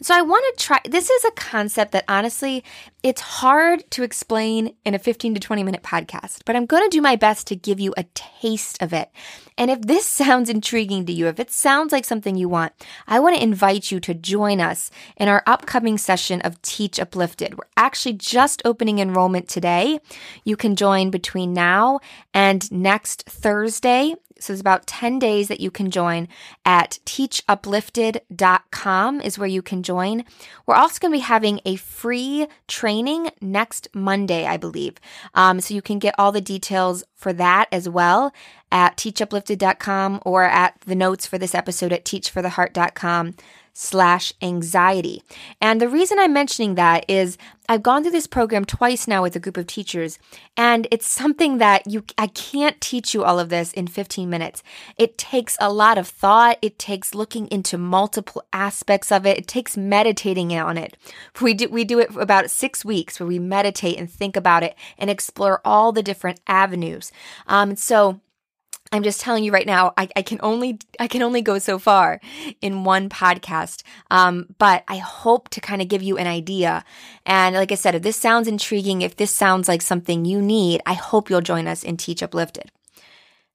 So 0.00 0.14
I 0.14 0.22
want 0.22 0.44
to 0.56 0.64
try, 0.64 0.80
this 0.84 1.10
is 1.10 1.24
a 1.24 1.30
concept 1.32 1.92
that 1.92 2.04
honestly, 2.08 2.64
it's 3.02 3.20
hard 3.20 3.88
to 3.92 4.02
explain 4.02 4.74
in 4.84 4.94
a 4.94 4.98
15 4.98 5.34
to 5.34 5.40
20 5.40 5.62
minute 5.62 5.82
podcast, 5.82 6.42
but 6.44 6.56
I'm 6.56 6.66
going 6.66 6.82
to 6.82 6.88
do 6.88 7.02
my 7.02 7.16
best 7.16 7.46
to 7.48 7.56
give 7.56 7.78
you 7.78 7.94
a 7.96 8.04
taste 8.14 8.82
of 8.82 8.92
it. 8.92 9.10
And 9.56 9.70
if 9.70 9.82
this 9.82 10.06
sounds 10.06 10.50
intriguing 10.50 11.06
to 11.06 11.12
you, 11.12 11.26
if 11.26 11.40
it 11.40 11.50
sounds 11.50 11.92
like 11.92 12.04
something 12.04 12.36
you 12.36 12.48
want, 12.48 12.72
I 13.06 13.20
want 13.20 13.36
to 13.36 13.42
invite 13.42 13.90
you 13.90 14.00
to 14.00 14.14
join 14.14 14.60
us 14.60 14.90
in 15.16 15.28
our 15.28 15.42
upcoming 15.46 15.98
session 15.98 16.40
of 16.42 16.60
Teach 16.62 16.98
Uplifted. 16.98 17.54
We're 17.54 17.64
actually 17.76 18.14
just 18.14 18.62
opening 18.64 18.98
enrollment 18.98 19.48
today. 19.48 20.00
You 20.44 20.56
can 20.56 20.76
join 20.76 21.10
between 21.10 21.52
now 21.52 22.00
and 22.34 22.70
next 22.82 23.24
Thursday. 23.24 24.14
So 24.40 24.52
it's 24.52 24.60
about 24.60 24.86
10 24.86 25.18
days 25.18 25.48
that 25.48 25.58
you 25.60 25.68
can 25.70 25.90
join 25.90 26.28
at 26.64 26.98
teachuplifted.com 27.04 29.20
is 29.20 29.38
where 29.38 29.48
you 29.48 29.62
can 29.62 29.82
join. 29.82 30.24
We're 30.64 30.76
also 30.76 31.00
going 31.00 31.12
to 31.12 31.16
be 31.16 31.22
having 31.22 31.60
a 31.64 31.74
free 31.76 32.46
training 32.68 33.30
next 33.40 33.88
Monday, 33.94 34.46
I 34.46 34.56
believe. 34.56 34.94
Um, 35.34 35.60
so 35.60 35.74
you 35.74 35.82
can 35.82 35.98
get 35.98 36.14
all 36.18 36.30
the 36.30 36.40
details 36.40 37.02
for 37.16 37.32
that 37.32 37.66
as 37.72 37.88
well 37.88 38.32
at 38.70 38.96
teachuplifted.com 38.96 40.20
or 40.24 40.44
at 40.44 40.80
the 40.82 40.94
notes 40.94 41.26
for 41.26 41.38
this 41.38 41.54
episode 41.54 41.92
at 41.92 42.04
teachfortheheart.com 42.04 43.34
slash 43.80 44.32
anxiety. 44.42 45.22
And 45.60 45.80
the 45.80 45.88
reason 45.88 46.18
I'm 46.18 46.32
mentioning 46.32 46.74
that 46.74 47.04
is 47.06 47.38
I've 47.68 47.82
gone 47.84 48.02
through 48.02 48.10
this 48.10 48.26
program 48.26 48.64
twice 48.64 49.06
now 49.06 49.22
with 49.22 49.36
a 49.36 49.38
group 49.38 49.56
of 49.56 49.68
teachers, 49.68 50.18
and 50.56 50.88
it's 50.90 51.06
something 51.06 51.58
that 51.58 51.86
you 51.86 52.02
I 52.16 52.26
can't 52.26 52.80
teach 52.80 53.14
you 53.14 53.22
all 53.22 53.38
of 53.38 53.50
this 53.50 53.72
in 53.72 53.86
15 53.86 54.28
minutes. 54.28 54.64
It 54.96 55.16
takes 55.16 55.56
a 55.60 55.72
lot 55.72 55.96
of 55.96 56.08
thought, 56.08 56.58
it 56.60 56.76
takes 56.80 57.14
looking 57.14 57.46
into 57.48 57.78
multiple 57.78 58.42
aspects 58.52 59.12
of 59.12 59.24
it, 59.24 59.38
it 59.38 59.46
takes 59.46 59.76
meditating 59.76 60.52
on 60.58 60.76
it. 60.76 60.96
We 61.40 61.54
do 61.54 61.68
we 61.68 61.84
do 61.84 62.00
it 62.00 62.12
for 62.12 62.20
about 62.20 62.50
6 62.50 62.84
weeks 62.84 63.20
where 63.20 63.28
we 63.28 63.38
meditate 63.38 63.96
and 63.96 64.10
think 64.10 64.36
about 64.36 64.64
it 64.64 64.74
and 64.98 65.08
explore 65.08 65.60
all 65.64 65.92
the 65.92 66.02
different 66.02 66.40
avenues. 66.48 67.12
Um 67.46 67.76
so 67.76 68.20
I'm 68.90 69.02
just 69.02 69.20
telling 69.20 69.44
you 69.44 69.52
right 69.52 69.66
now, 69.66 69.92
I, 69.96 70.08
I, 70.16 70.22
can 70.22 70.38
only 70.42 70.78
I 70.98 71.08
can 71.08 71.22
only 71.22 71.42
go 71.42 71.58
so 71.58 71.78
far 71.78 72.20
in 72.62 72.84
one 72.84 73.08
podcast. 73.08 73.82
Um, 74.10 74.46
but 74.58 74.84
I 74.88 74.96
hope 74.96 75.50
to 75.50 75.60
kind 75.60 75.82
of 75.82 75.88
give 75.88 76.02
you 76.02 76.16
an 76.16 76.26
idea. 76.26 76.84
And 77.26 77.54
like 77.54 77.72
I 77.72 77.74
said, 77.74 77.94
if 77.94 78.02
this 78.02 78.16
sounds 78.16 78.48
intriguing, 78.48 79.02
if 79.02 79.16
this 79.16 79.30
sounds 79.30 79.68
like 79.68 79.82
something 79.82 80.24
you 80.24 80.40
need, 80.40 80.80
I 80.86 80.94
hope 80.94 81.28
you'll 81.28 81.40
join 81.42 81.66
us 81.66 81.82
in 81.82 81.96
Teach 81.96 82.22
Uplifted. 82.22 82.70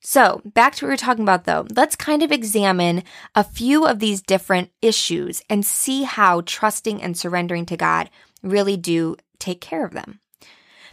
So 0.05 0.41
back 0.45 0.75
to 0.75 0.85
what 0.85 0.89
we 0.89 0.93
were 0.93 0.97
talking 0.97 1.23
about 1.23 1.45
though. 1.45 1.65
Let's 1.75 1.95
kind 1.95 2.21
of 2.21 2.31
examine 2.31 3.03
a 3.33 3.43
few 3.43 3.85
of 3.85 3.99
these 3.99 4.21
different 4.21 4.69
issues 4.81 5.41
and 5.49 5.65
see 5.65 6.03
how 6.03 6.41
trusting 6.41 7.01
and 7.01 7.17
surrendering 7.17 7.65
to 7.67 7.77
God 7.77 8.09
really 8.43 8.77
do 8.77 9.15
take 9.39 9.61
care 9.61 9.85
of 9.85 9.93
them. 9.93 10.19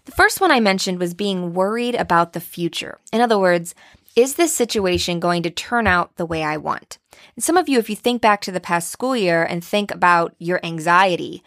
The 0.04 0.12
first 0.12 0.40
one 0.40 0.50
I 0.50 0.60
mentioned 0.60 0.98
was 0.98 1.12
being 1.12 1.52
worried 1.52 1.94
about 1.94 2.32
the 2.32 2.40
future. 2.40 2.98
In 3.12 3.20
other 3.20 3.38
words, 3.38 3.74
is 4.16 4.34
this 4.34 4.52
situation 4.52 5.20
going 5.20 5.42
to 5.42 5.50
turn 5.50 5.86
out 5.86 6.16
the 6.16 6.26
way 6.26 6.42
I 6.42 6.56
want? 6.56 6.98
And 7.36 7.44
some 7.44 7.56
of 7.56 7.68
you, 7.68 7.78
if 7.78 7.88
you 7.88 7.96
think 7.96 8.20
back 8.20 8.40
to 8.42 8.52
the 8.52 8.60
past 8.60 8.90
school 8.90 9.16
year 9.16 9.42
and 9.42 9.64
think 9.64 9.90
about 9.90 10.34
your 10.38 10.64
anxiety, 10.64 11.42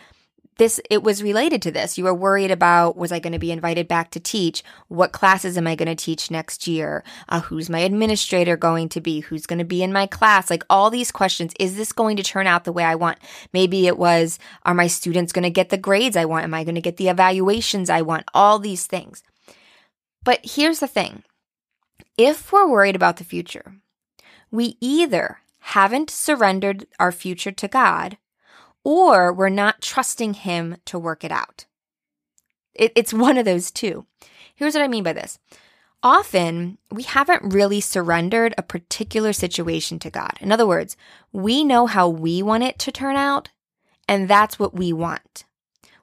this 0.57 0.79
it 0.89 1.03
was 1.03 1.23
related 1.23 1.61
to 1.63 1.71
this. 1.71 1.97
You 1.97 2.03
were 2.03 2.13
worried 2.13 2.51
about 2.51 2.95
was 2.95 3.11
I 3.11 3.19
going 3.19 3.33
to 3.33 3.39
be 3.39 3.51
invited 3.51 3.87
back 3.87 4.11
to 4.11 4.19
teach? 4.19 4.63
What 4.87 5.11
classes 5.11 5.57
am 5.57 5.67
I 5.67 5.75
going 5.75 5.87
to 5.87 5.95
teach 5.95 6.29
next 6.29 6.67
year? 6.67 7.03
Uh, 7.27 7.41
who's 7.41 7.69
my 7.69 7.79
administrator 7.79 8.55
going 8.55 8.89
to 8.89 9.01
be? 9.01 9.21
Who's 9.21 9.47
going 9.47 9.59
to 9.59 9.65
be 9.65 9.81
in 9.81 9.91
my 9.91 10.05
class? 10.05 10.49
Like 10.49 10.63
all 10.69 10.89
these 10.89 11.11
questions. 11.11 11.53
Is 11.59 11.75
this 11.75 11.91
going 11.91 12.17
to 12.17 12.23
turn 12.23 12.47
out 12.47 12.65
the 12.65 12.71
way 12.71 12.83
I 12.83 12.95
want? 12.95 13.17
Maybe 13.51 13.87
it 13.87 13.97
was 13.97 14.37
are 14.63 14.75
my 14.75 14.87
students 14.87 15.33
going 15.33 15.43
to 15.43 15.49
get 15.49 15.69
the 15.69 15.77
grades 15.77 16.15
I 16.15 16.25
want? 16.25 16.43
Am 16.43 16.53
I 16.53 16.63
going 16.63 16.75
to 16.75 16.81
get 16.81 16.97
the 16.97 17.09
evaluations 17.09 17.89
I 17.89 18.03
want? 18.03 18.25
All 18.33 18.59
these 18.59 18.85
things. 18.85 19.23
But 20.23 20.39
here's 20.43 20.79
the 20.79 20.87
thing. 20.87 21.23
If 22.17 22.51
we're 22.51 22.67
worried 22.67 22.95
about 22.95 23.17
the 23.17 23.23
future, 23.23 23.75
we 24.51 24.77
either 24.79 25.39
haven't 25.59 26.09
surrendered 26.09 26.85
our 26.99 27.11
future 27.11 27.51
to 27.51 27.67
God 27.67 28.17
or 28.83 29.31
we're 29.31 29.49
not 29.49 29.81
trusting 29.81 30.33
Him 30.35 30.77
to 30.85 30.99
work 30.99 31.23
it 31.23 31.31
out. 31.31 31.65
It, 32.73 32.91
it's 32.95 33.13
one 33.13 33.37
of 33.37 33.45
those 33.45 33.71
two. 33.71 34.05
Here's 34.55 34.73
what 34.73 34.83
I 34.83 34.87
mean 34.87 35.03
by 35.03 35.13
this. 35.13 35.39
Often, 36.05 36.77
we 36.91 37.03
haven't 37.03 37.53
really 37.53 37.79
surrendered 37.79 38.53
a 38.57 38.63
particular 38.63 39.31
situation 39.31 39.99
to 39.99 40.09
God. 40.09 40.33
In 40.41 40.51
other 40.51 40.67
words, 40.67 40.97
we 41.31 41.63
know 41.63 41.85
how 41.87 42.09
we 42.09 42.43
want 42.43 42.63
it 42.63 42.77
to 42.79 42.91
turn 42.91 43.15
out, 43.15 43.49
and 44.05 44.27
that's 44.27 44.59
what 44.59 44.73
we 44.73 44.91
want. 44.91 45.45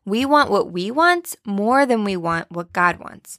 We 0.06 0.24
want 0.24 0.50
what 0.50 0.72
we 0.72 0.90
want 0.90 1.36
more 1.44 1.84
than 1.84 2.02
we 2.04 2.16
want 2.16 2.50
what 2.50 2.72
God 2.72 2.98
wants. 2.98 3.38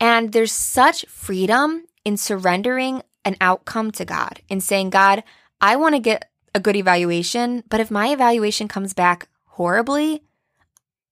And 0.00 0.32
there's 0.32 0.52
such 0.52 1.06
freedom 1.06 1.84
in 2.04 2.16
surrendering 2.16 3.02
an 3.24 3.36
outcome 3.40 3.90
to 3.92 4.04
God, 4.04 4.40
in 4.48 4.60
saying, 4.60 4.90
God, 4.90 5.24
I 5.60 5.76
want 5.76 5.94
to 5.94 6.00
get 6.00 6.30
a 6.54 6.60
good 6.60 6.76
evaluation, 6.76 7.64
but 7.68 7.80
if 7.80 7.90
my 7.90 8.08
evaluation 8.08 8.68
comes 8.68 8.92
back 8.92 9.28
horribly, 9.46 10.22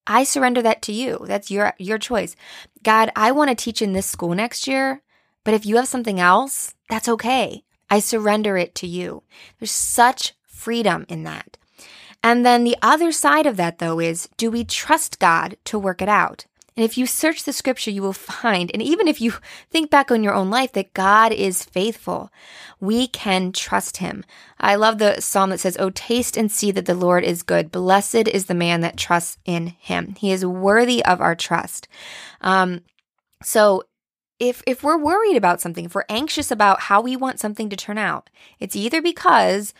I 0.06 0.24
surrender 0.24 0.62
that 0.62 0.82
to 0.82 0.92
you. 0.92 1.24
That's 1.26 1.50
your 1.50 1.74
your 1.78 1.98
choice. 1.98 2.36
God, 2.82 3.10
I 3.16 3.32
want 3.32 3.50
to 3.50 3.54
teach 3.54 3.80
in 3.80 3.92
this 3.92 4.06
school 4.06 4.34
next 4.34 4.66
year, 4.66 5.02
but 5.44 5.54
if 5.54 5.64
you 5.64 5.76
have 5.76 5.88
something 5.88 6.18
else, 6.20 6.74
that's 6.88 7.08
okay. 7.08 7.64
I 7.88 8.00
surrender 8.00 8.56
it 8.56 8.74
to 8.76 8.86
you. 8.86 9.22
There's 9.58 9.70
such 9.70 10.34
freedom 10.44 11.06
in 11.08 11.22
that. 11.24 11.56
And 12.22 12.46
then 12.46 12.64
the 12.64 12.76
other 12.82 13.12
side 13.12 13.46
of 13.46 13.56
that 13.56 13.78
though 13.78 14.00
is 14.00 14.28
do 14.36 14.50
we 14.50 14.64
trust 14.64 15.18
God 15.18 15.56
to 15.64 15.78
work 15.78 16.02
it 16.02 16.08
out? 16.08 16.46
And 16.76 16.84
if 16.84 16.96
you 16.96 17.06
search 17.06 17.44
the 17.44 17.52
scripture, 17.52 17.90
you 17.90 18.00
will 18.00 18.14
find, 18.14 18.70
and 18.72 18.82
even 18.82 19.06
if 19.06 19.20
you 19.20 19.34
think 19.70 19.90
back 19.90 20.10
on 20.10 20.22
your 20.22 20.32
own 20.32 20.48
life, 20.48 20.72
that 20.72 20.94
God 20.94 21.30
is 21.32 21.64
faithful. 21.64 22.30
We 22.80 23.08
can 23.08 23.52
trust 23.52 23.98
him. 23.98 24.24
I 24.58 24.76
love 24.76 24.98
the 24.98 25.20
psalm 25.20 25.50
that 25.50 25.60
says, 25.60 25.76
Oh, 25.78 25.90
taste 25.90 26.36
and 26.36 26.50
see 26.50 26.70
that 26.70 26.86
the 26.86 26.94
Lord 26.94 27.24
is 27.24 27.42
good. 27.42 27.70
Blessed 27.70 28.26
is 28.28 28.46
the 28.46 28.54
man 28.54 28.80
that 28.80 28.96
trusts 28.96 29.36
in 29.44 29.68
him. 29.78 30.14
He 30.18 30.32
is 30.32 30.46
worthy 30.46 31.04
of 31.04 31.20
our 31.20 31.34
trust. 31.34 31.88
Um, 32.40 32.80
so 33.42 33.82
if, 34.38 34.62
if 34.66 34.82
we're 34.82 34.98
worried 34.98 35.36
about 35.36 35.60
something, 35.60 35.84
if 35.84 35.94
we're 35.94 36.04
anxious 36.08 36.50
about 36.50 36.80
how 36.80 37.02
we 37.02 37.16
want 37.16 37.38
something 37.38 37.68
to 37.68 37.76
turn 37.76 37.98
out, 37.98 38.30
it's 38.58 38.76
either 38.76 39.02
because 39.02 39.74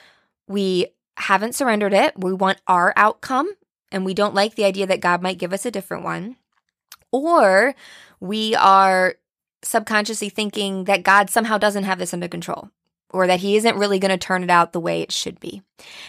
we 0.47 0.89
haven't 1.17 1.55
surrendered 1.55 1.95
it, 1.95 2.19
we 2.19 2.35
want 2.35 2.61
our 2.67 2.93
outcome, 2.97 3.51
and 3.91 4.05
we 4.05 4.15
don't 4.15 4.35
like 4.35 4.55
the 4.57 4.65
idea 4.65 4.87
that 4.87 5.01
God 5.01 5.23
might 5.23 5.39
give 5.39 5.53
us 5.53 5.65
a 5.65 5.71
different 5.71 6.05
one 6.05 6.37
or 7.13 7.75
we 8.21 8.55
are 8.57 9.15
subconsciously 9.63 10.29
thinking 10.29 10.85
that 10.85 11.05
God 11.05 11.31
somehow 11.31 11.59
doesn't 11.59 11.85
have 11.85 11.99
this 11.99 12.13
under 12.13 12.29
control 12.29 12.71
or 13.13 13.27
that 13.27 13.41
he 13.41 13.57
isn't 13.57 13.77
really 13.77 13.99
going 13.99 14.11
to 14.11 14.19
turn 14.19 14.43
it 14.43 14.51
out 14.51 14.73
the 14.73 14.81
way 14.81 15.03
it 15.03 15.13
should 15.13 15.39
be. 15.41 15.63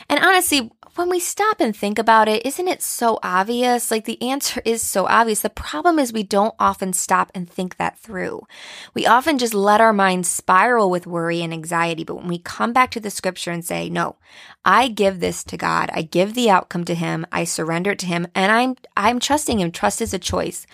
And 0.09 0.23
honestly, 0.23 0.71
when 0.95 1.09
we 1.09 1.19
stop 1.19 1.59
and 1.59 1.75
think 1.75 1.97
about 1.97 2.27
it, 2.27 2.45
isn't 2.45 2.67
it 2.67 2.83
so 2.83 3.17
obvious? 3.23 3.89
Like 3.89 4.05
the 4.05 4.21
answer 4.21 4.61
is 4.63 4.81
so 4.81 5.07
obvious. 5.07 5.41
The 5.41 5.49
problem 5.49 5.97
is 5.97 6.13
we 6.13 6.21
don't 6.23 6.53
often 6.59 6.93
stop 6.93 7.31
and 7.33 7.49
think 7.49 7.77
that 7.77 7.97
through. 7.97 8.45
We 8.93 9.07
often 9.07 9.39
just 9.39 9.55
let 9.55 9.81
our 9.81 9.93
minds 9.93 10.29
spiral 10.29 10.91
with 10.91 11.07
worry 11.07 11.41
and 11.41 11.51
anxiety. 11.51 12.03
But 12.03 12.17
when 12.17 12.27
we 12.27 12.37
come 12.37 12.73
back 12.73 12.91
to 12.91 12.99
the 12.99 13.09
scripture 13.09 13.49
and 13.49 13.65
say, 13.65 13.89
no, 13.89 14.17
I 14.63 14.87
give 14.87 15.19
this 15.19 15.43
to 15.45 15.57
God. 15.57 15.89
I 15.93 16.03
give 16.03 16.35
the 16.35 16.51
outcome 16.51 16.85
to 16.85 16.95
him. 16.95 17.25
I 17.31 17.43
surrender 17.43 17.91
it 17.91 17.99
to 17.99 18.05
him 18.05 18.27
and 18.35 18.51
I'm, 18.51 18.75
I'm 18.95 19.19
trusting 19.19 19.59
him. 19.59 19.71
Trust 19.71 20.01
is 20.01 20.13
a 20.13 20.19
choice. 20.19 20.67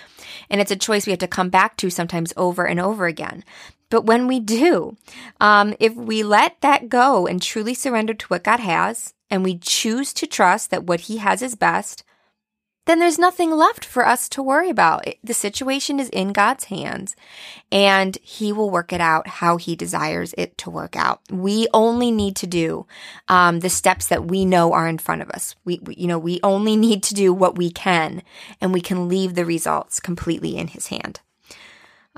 And 0.49 0.59
it's 0.59 0.71
a 0.71 0.75
choice 0.75 1.05
we 1.05 1.11
have 1.11 1.19
to 1.19 1.27
come 1.27 1.49
back 1.49 1.77
to 1.77 1.89
sometimes 1.89 2.33
over 2.35 2.67
and 2.67 2.79
over 2.79 3.05
again. 3.05 3.45
But 3.89 4.05
when 4.05 4.27
we 4.27 4.39
do, 4.39 4.97
um, 5.41 5.75
if 5.79 5.95
we 5.95 6.23
let 6.23 6.61
that 6.61 6.89
go 6.89 7.25
and 7.27 7.41
truly 7.41 7.73
surrender 7.73 8.13
to 8.13 8.27
what 8.27 8.43
God 8.43 8.59
has, 8.59 9.13
and 9.29 9.43
we 9.43 9.57
choose 9.57 10.13
to 10.13 10.27
trust 10.27 10.71
that 10.71 10.85
what 10.85 11.01
He 11.01 11.17
has 11.17 11.41
is 11.41 11.55
best, 11.55 12.03
then 12.85 12.97
there's 12.97 13.19
nothing 13.19 13.51
left 13.51 13.85
for 13.85 14.03
us 14.03 14.27
to 14.29 14.41
worry 14.41 14.69
about. 14.69 15.05
The 15.23 15.35
situation 15.35 15.99
is 15.99 16.09
in 16.09 16.33
God's 16.33 16.65
hands 16.65 17.15
and 17.71 18.17
He 18.23 18.51
will 18.51 18.71
work 18.71 18.91
it 18.91 18.99
out 18.99 19.27
how 19.27 19.57
He 19.57 19.75
desires 19.75 20.33
it 20.39 20.57
to 20.59 20.71
work 20.71 20.95
out. 20.95 21.21
We 21.29 21.67
only 21.71 22.09
need 22.09 22.35
to 22.37 22.47
do 22.47 22.87
um, 23.27 23.59
the 23.59 23.69
steps 23.69 24.07
that 24.07 24.25
we 24.25 24.43
know 24.43 24.73
are 24.73 24.87
in 24.87 24.97
front 24.97 25.21
of 25.21 25.29
us. 25.29 25.55
We, 25.65 25.79
we, 25.83 25.95
you 25.95 26.07
know, 26.07 26.17
we 26.17 26.39
only 26.41 26.75
need 26.75 27.03
to 27.03 27.13
do 27.13 27.31
what 27.31 27.59
we 27.59 27.69
can 27.69 28.23
and 28.59 28.73
we 28.73 28.81
can 28.81 29.07
leave 29.07 29.35
the 29.35 29.45
results 29.45 29.99
completely 29.99 30.57
in 30.57 30.69
His 30.69 30.87
hand. 30.87 31.19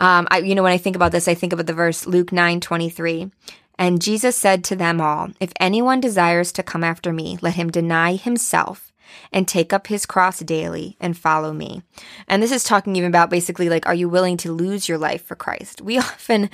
Um, 0.01 0.27
I, 0.31 0.39
you 0.39 0.55
know, 0.55 0.63
when 0.63 0.74
I 0.74 0.77
think 0.77 0.96
about 0.96 1.12
this, 1.12 1.27
I 1.27 1.36
think 1.36 1.53
about 1.53 1.67
the 1.67 1.74
verse 1.74 2.08
Luke 2.08 2.31
9 2.34 2.60
23. 2.60 3.31
And 3.77 4.01
Jesus 4.01 4.36
said 4.36 4.63
to 4.65 4.75
them 4.75 5.00
all, 5.00 5.29
If 5.39 5.53
anyone 5.60 6.01
desires 6.01 6.51
to 6.53 6.63
come 6.63 6.84
after 6.84 7.13
me, 7.13 7.38
let 7.41 7.53
him 7.53 7.70
deny 7.70 8.15
himself 8.15 8.91
and 9.31 9.48
take 9.48 9.74
up 9.74 9.88
his 9.88 10.05
cross 10.05 10.39
daily 10.39 10.98
and 11.00 11.17
follow 11.17 11.53
me. 11.53 11.84
And 12.27 12.41
this 12.41 12.51
is 12.51 12.63
talking 12.63 12.96
even 12.96 13.10
about 13.10 13.29
basically 13.29 13.70
like, 13.70 13.86
are 13.86 13.93
you 13.93 14.10
willing 14.10 14.38
to 14.38 14.51
lose 14.51 14.89
your 14.89 14.98
life 14.98 15.24
for 15.24 15.36
Christ? 15.36 15.81
We 15.81 15.98
often, 16.00 16.50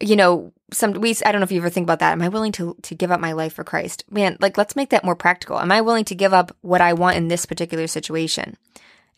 you 0.00 0.16
know, 0.16 0.52
some 0.72 0.92
we 0.92 1.14
I 1.24 1.30
don't 1.30 1.40
know 1.40 1.44
if 1.44 1.52
you 1.52 1.60
ever 1.60 1.70
think 1.70 1.84
about 1.84 2.00
that. 2.00 2.12
Am 2.12 2.22
I 2.22 2.28
willing 2.28 2.52
to 2.52 2.76
to 2.82 2.94
give 2.94 3.12
up 3.12 3.20
my 3.20 3.32
life 3.32 3.52
for 3.52 3.64
Christ? 3.64 4.04
Man, 4.10 4.36
like 4.40 4.58
let's 4.58 4.76
make 4.76 4.90
that 4.90 5.04
more 5.04 5.16
practical. 5.16 5.60
Am 5.60 5.72
I 5.72 5.80
willing 5.82 6.04
to 6.06 6.14
give 6.14 6.34
up 6.34 6.54
what 6.62 6.80
I 6.80 6.94
want 6.94 7.16
in 7.16 7.28
this 7.28 7.46
particular 7.46 7.86
situation? 7.86 8.56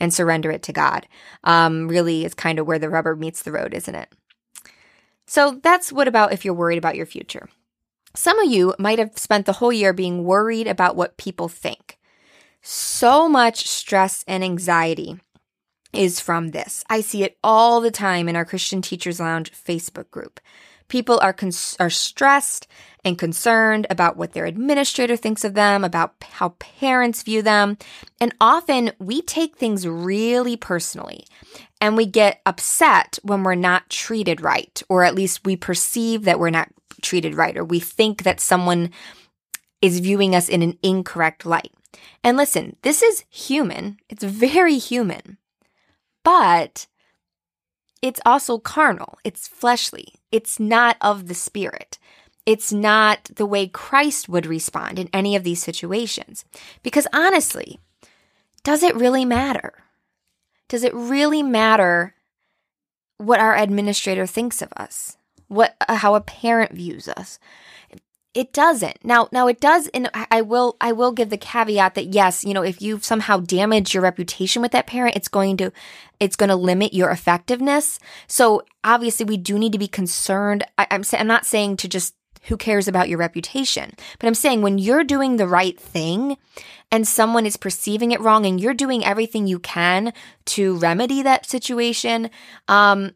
And 0.00 0.12
surrender 0.12 0.50
it 0.50 0.62
to 0.64 0.72
God. 0.72 1.06
Um, 1.44 1.86
really 1.86 2.24
is 2.24 2.34
kind 2.34 2.58
of 2.58 2.66
where 2.66 2.78
the 2.78 2.90
rubber 2.90 3.14
meets 3.14 3.42
the 3.42 3.52
road, 3.52 3.74
isn't 3.74 3.94
it? 3.94 4.12
So 5.26 5.60
that's 5.62 5.92
what 5.92 6.08
about 6.08 6.32
if 6.32 6.44
you're 6.44 6.54
worried 6.54 6.78
about 6.78 6.96
your 6.96 7.06
future. 7.06 7.48
Some 8.14 8.38
of 8.40 8.50
you 8.50 8.74
might 8.78 8.98
have 8.98 9.16
spent 9.16 9.46
the 9.46 9.52
whole 9.52 9.72
year 9.72 9.92
being 9.92 10.24
worried 10.24 10.66
about 10.66 10.96
what 10.96 11.16
people 11.16 11.48
think. 11.48 11.98
So 12.62 13.28
much 13.28 13.68
stress 13.68 14.24
and 14.26 14.42
anxiety 14.42 15.20
is 15.92 16.20
from 16.20 16.50
this. 16.50 16.84
I 16.88 17.00
see 17.00 17.22
it 17.22 17.38
all 17.42 17.80
the 17.80 17.90
time 17.90 18.28
in 18.28 18.36
our 18.36 18.44
Christian 18.44 18.82
Teachers 18.82 19.20
Lounge 19.20 19.52
Facebook 19.52 20.10
group. 20.10 20.40
People 20.90 21.18
are 21.22 21.32
cons- 21.32 21.76
are 21.80 21.88
stressed 21.88 22.66
and 23.02 23.18
concerned 23.18 23.86
about 23.88 24.18
what 24.18 24.32
their 24.32 24.44
administrator 24.44 25.16
thinks 25.16 25.44
of 25.44 25.54
them, 25.54 25.84
about 25.84 26.14
how 26.32 26.50
parents 26.58 27.22
view 27.22 27.40
them. 27.40 27.78
And 28.20 28.34
often 28.40 28.92
we 28.98 29.22
take 29.22 29.56
things 29.56 29.88
really 29.88 30.56
personally 30.58 31.24
and 31.80 31.96
we 31.96 32.04
get 32.04 32.42
upset 32.44 33.18
when 33.22 33.42
we're 33.42 33.54
not 33.54 33.88
treated 33.88 34.42
right, 34.42 34.82
or 34.90 35.02
at 35.02 35.14
least 35.14 35.46
we 35.46 35.56
perceive 35.56 36.24
that 36.24 36.38
we're 36.38 36.50
not 36.50 36.68
treated 37.00 37.34
right, 37.34 37.56
or 37.56 37.64
we 37.64 37.80
think 37.80 38.24
that 38.24 38.40
someone 38.40 38.90
is 39.80 40.00
viewing 40.00 40.34
us 40.34 40.48
in 40.48 40.60
an 40.60 40.78
incorrect 40.82 41.46
light. 41.46 41.72
And 42.22 42.36
listen, 42.36 42.76
this 42.82 43.02
is 43.02 43.24
human. 43.30 43.96
It's 44.10 44.24
very 44.24 44.76
human. 44.76 45.38
But 46.22 46.86
it's 48.02 48.20
also 48.24 48.58
carnal. 48.58 49.18
It's 49.24 49.46
fleshly. 49.46 50.14
It's 50.32 50.58
not 50.58 50.96
of 51.00 51.28
the 51.28 51.34
spirit. 51.34 51.98
It's 52.46 52.72
not 52.72 53.24
the 53.36 53.46
way 53.46 53.68
Christ 53.68 54.28
would 54.28 54.46
respond 54.46 54.98
in 54.98 55.10
any 55.12 55.36
of 55.36 55.44
these 55.44 55.62
situations. 55.62 56.44
Because 56.82 57.06
honestly, 57.12 57.78
does 58.64 58.82
it 58.82 58.96
really 58.96 59.24
matter? 59.24 59.74
Does 60.68 60.84
it 60.84 60.94
really 60.94 61.42
matter 61.42 62.14
what 63.18 63.40
our 63.40 63.56
administrator 63.56 64.26
thinks 64.26 64.62
of 64.62 64.72
us? 64.76 65.16
What 65.48 65.74
uh, 65.88 65.96
how 65.96 66.14
a 66.14 66.20
parent 66.20 66.72
views 66.72 67.08
us? 67.08 67.38
It 68.32 68.52
doesn't. 68.52 69.04
Now 69.04 69.28
now 69.32 69.48
it 69.48 69.60
does 69.60 69.88
and 69.88 70.08
I 70.14 70.42
will 70.42 70.76
I 70.80 70.92
will 70.92 71.10
give 71.10 71.30
the 71.30 71.36
caveat 71.36 71.94
that 71.96 72.14
yes, 72.14 72.44
you 72.44 72.54
know, 72.54 72.62
if 72.62 72.80
you've 72.80 73.04
somehow 73.04 73.40
damaged 73.40 73.92
your 73.92 74.04
reputation 74.04 74.62
with 74.62 74.70
that 74.70 74.86
parent, 74.86 75.16
it's 75.16 75.26
going 75.26 75.56
to 75.56 75.72
it's 76.20 76.36
going 76.36 76.48
to 76.50 76.56
limit 76.56 76.94
your 76.94 77.10
effectiveness. 77.10 77.98
So 78.28 78.62
obviously 78.84 79.26
we 79.26 79.36
do 79.36 79.58
need 79.58 79.72
to 79.72 79.78
be 79.78 79.88
concerned. 79.88 80.64
I, 80.78 80.86
I'm 80.92 81.02
I'm 81.12 81.26
not 81.26 81.44
saying 81.44 81.78
to 81.78 81.88
just 81.88 82.14
who 82.44 82.56
cares 82.56 82.88
about 82.88 83.08
your 83.08 83.18
reputation? 83.18 83.92
But 84.18 84.26
I'm 84.26 84.34
saying 84.34 84.62
when 84.62 84.78
you're 84.78 85.04
doing 85.04 85.36
the 85.36 85.48
right 85.48 85.78
thing 85.78 86.36
and 86.90 87.06
someone 87.06 87.46
is 87.46 87.56
perceiving 87.56 88.12
it 88.12 88.20
wrong 88.20 88.46
and 88.46 88.60
you're 88.60 88.74
doing 88.74 89.04
everything 89.04 89.46
you 89.46 89.58
can 89.58 90.12
to 90.46 90.76
remedy 90.76 91.22
that 91.22 91.46
situation, 91.46 92.30
um, 92.68 93.12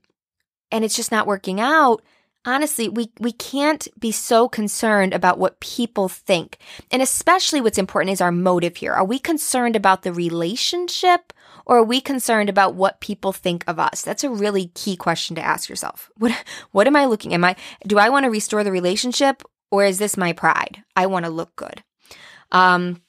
and 0.71 0.85
it's 0.85 0.97
just 0.97 1.12
not 1.12 1.26
working 1.26 1.61
out, 1.61 2.02
honestly, 2.44 2.88
we, 2.88 3.10
we 3.18 3.32
can't 3.32 3.86
be 3.98 4.12
so 4.12 4.48
concerned 4.48 5.14
about 5.14 5.38
what 5.38 5.60
people 5.60 6.08
think. 6.08 6.58
And 6.90 7.00
especially 7.02 7.60
what's 7.60 7.78
important 7.78 8.12
is 8.12 8.20
our 8.20 8.32
motive 8.32 8.76
here. 8.76 8.92
Are 8.92 9.04
we 9.04 9.18
concerned 9.18 9.76
about 9.76 10.02
the 10.02 10.12
relationship 10.12 11.32
or 11.66 11.78
are 11.78 11.84
we 11.84 12.00
concerned 12.00 12.48
about 12.48 12.74
what 12.74 13.00
people 13.00 13.32
think 13.32 13.64
of 13.66 13.78
us? 13.78 14.02
That's 14.02 14.24
a 14.24 14.30
really 14.30 14.68
key 14.74 14.96
question 14.96 15.36
to 15.36 15.42
ask 15.42 15.68
yourself. 15.68 16.10
What, 16.18 16.32
what 16.72 16.86
am 16.86 16.96
I 16.96 17.06
looking? 17.06 17.34
Am 17.34 17.44
I, 17.44 17.56
do 17.86 17.98
I 17.98 18.08
want 18.08 18.24
to 18.24 18.30
restore 18.30 18.64
the 18.64 18.72
relationship 18.72 19.42
or 19.70 19.84
is 19.84 19.98
this 19.98 20.16
my 20.16 20.32
pride? 20.32 20.82
I 20.94 21.06
want 21.06 21.24
to 21.24 21.30
look 21.30 21.56
good. 21.56 21.82
Um, 22.52 23.02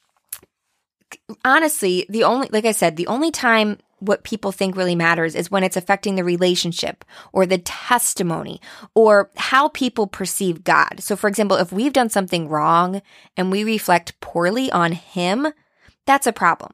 honestly, 1.43 2.05
the 2.09 2.23
only, 2.23 2.49
like 2.51 2.65
I 2.65 2.71
said, 2.71 2.95
the 2.95 3.07
only 3.07 3.31
time 3.31 3.77
what 3.99 4.23
people 4.23 4.51
think 4.51 4.75
really 4.75 4.95
matters 4.95 5.35
is 5.35 5.49
when 5.49 5.63
it's 5.63 5.77
affecting 5.77 6.15
the 6.15 6.23
relationship 6.23 7.05
or 7.31 7.45
the 7.45 7.57
testimony 7.57 8.59
or 8.93 9.31
how 9.37 9.69
people 9.69 10.07
perceive 10.07 10.63
God. 10.63 10.99
So, 10.99 11.15
for 11.15 11.27
example, 11.27 11.57
if 11.57 11.71
we've 11.71 11.93
done 11.93 12.09
something 12.09 12.47
wrong 12.47 13.01
and 13.37 13.51
we 13.51 13.63
reflect 13.63 14.19
poorly 14.19 14.71
on 14.71 14.91
Him, 14.91 15.47
that's 16.05 16.27
a 16.27 16.33
problem. 16.33 16.73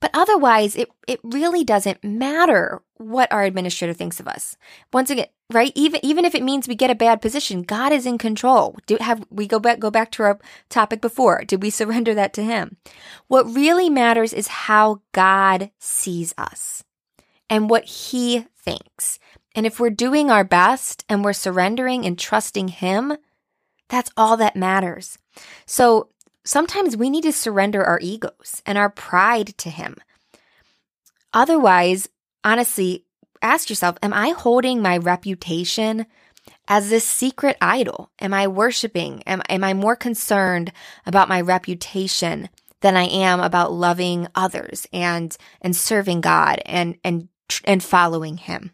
But 0.00 0.10
otherwise, 0.12 0.76
it, 0.76 0.88
it 1.08 1.20
really 1.22 1.64
doesn't 1.64 2.04
matter 2.04 2.82
what 2.98 3.30
our 3.32 3.44
administrator 3.44 3.92
thinks 3.92 4.20
of 4.20 4.28
us. 4.28 4.56
Once 4.92 5.10
again, 5.10 5.26
right? 5.52 5.72
Even, 5.74 6.00
even 6.04 6.24
if 6.24 6.34
it 6.34 6.42
means 6.42 6.66
we 6.66 6.74
get 6.74 6.90
a 6.90 6.94
bad 6.94 7.20
position, 7.20 7.62
God 7.62 7.92
is 7.92 8.06
in 8.06 8.18
control. 8.18 8.76
Do 8.86 8.96
have 9.00 9.24
we 9.30 9.46
go 9.46 9.58
back, 9.58 9.78
go 9.78 9.90
back 9.90 10.10
to 10.12 10.22
our 10.22 10.38
topic 10.68 11.00
before? 11.00 11.44
Did 11.44 11.62
we 11.62 11.70
surrender 11.70 12.14
that 12.14 12.32
to 12.34 12.42
him? 12.42 12.76
What 13.28 13.52
really 13.54 13.90
matters 13.90 14.32
is 14.32 14.48
how 14.48 15.02
God 15.12 15.70
sees 15.78 16.34
us 16.38 16.84
and 17.48 17.70
what 17.70 17.84
he 17.84 18.46
thinks. 18.56 19.18
And 19.54 19.66
if 19.66 19.78
we're 19.80 19.90
doing 19.90 20.30
our 20.30 20.44
best 20.44 21.04
and 21.08 21.24
we're 21.24 21.32
surrendering 21.32 22.04
and 22.04 22.18
trusting 22.18 22.68
him, 22.68 23.16
that's 23.88 24.10
all 24.16 24.36
that 24.36 24.56
matters. 24.56 25.18
So 25.64 26.08
sometimes 26.46 26.96
we 26.96 27.10
need 27.10 27.22
to 27.22 27.32
surrender 27.32 27.84
our 27.84 27.98
egos 28.00 28.62
and 28.64 28.78
our 28.78 28.88
pride 28.88 29.56
to 29.58 29.70
Him. 29.70 29.96
Otherwise, 31.32 32.08
honestly, 32.46 33.04
ask 33.42 33.68
yourself 33.68 33.98
Am 34.02 34.14
I 34.14 34.30
holding 34.30 34.80
my 34.80 34.96
reputation 34.96 36.06
as 36.68 36.88
this 36.88 37.04
secret 37.04 37.58
idol? 37.60 38.10
Am 38.20 38.32
I 38.32 38.46
worshiping? 38.46 39.22
Am, 39.26 39.42
am 39.50 39.64
I 39.64 39.74
more 39.74 39.96
concerned 39.96 40.72
about 41.04 41.28
my 41.28 41.40
reputation 41.40 42.48
than 42.80 42.96
I 42.96 43.04
am 43.04 43.40
about 43.40 43.72
loving 43.72 44.28
others 44.34 44.86
and, 44.92 45.36
and 45.60 45.74
serving 45.74 46.20
God 46.20 46.62
and, 46.64 46.96
and, 47.04 47.28
and 47.64 47.82
following 47.82 48.36
Him? 48.38 48.70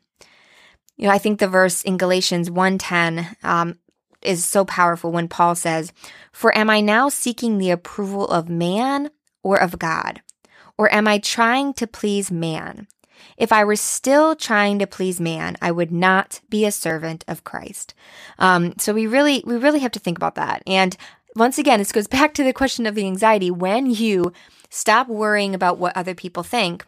You 0.96 1.08
know, 1.08 1.14
I 1.14 1.18
think 1.18 1.40
the 1.40 1.48
verse 1.48 1.82
in 1.82 1.96
Galatians 1.96 2.50
1:10 2.50 3.42
um, 3.42 3.78
is 4.20 4.44
so 4.44 4.64
powerful 4.64 5.10
when 5.10 5.28
Paul 5.28 5.54
says, 5.54 5.92
For 6.30 6.56
am 6.56 6.70
I 6.70 6.80
now 6.80 7.08
seeking 7.08 7.58
the 7.58 7.70
approval 7.70 8.28
of 8.28 8.48
man 8.48 9.10
or 9.42 9.60
of 9.60 9.78
God? 9.78 10.20
Or 10.78 10.92
am 10.92 11.08
I 11.08 11.18
trying 11.18 11.74
to 11.74 11.86
please 11.86 12.30
man? 12.30 12.86
If 13.36 13.52
I 13.52 13.64
were 13.64 13.76
still 13.76 14.34
trying 14.36 14.78
to 14.78 14.86
please 14.86 15.20
man, 15.20 15.56
I 15.60 15.70
would 15.70 15.92
not 15.92 16.40
be 16.48 16.64
a 16.64 16.72
servant 16.72 17.24
of 17.28 17.44
Christ. 17.44 17.94
Um, 18.38 18.74
so 18.78 18.92
we 18.92 19.06
really, 19.06 19.42
we 19.46 19.56
really 19.56 19.80
have 19.80 19.92
to 19.92 20.00
think 20.00 20.18
about 20.18 20.34
that. 20.36 20.62
And 20.66 20.96
once 21.34 21.58
again, 21.58 21.78
this 21.78 21.92
goes 21.92 22.06
back 22.18 22.34
to 22.34 22.44
the 22.44 22.52
question 22.52 22.86
of 22.86 22.94
the 22.94 23.06
anxiety. 23.06 23.50
When 23.50 23.86
you 23.86 24.32
stop 24.70 25.08
worrying 25.08 25.54
about 25.54 25.78
what 25.78 25.96
other 25.96 26.14
people 26.14 26.42
think, 26.42 26.86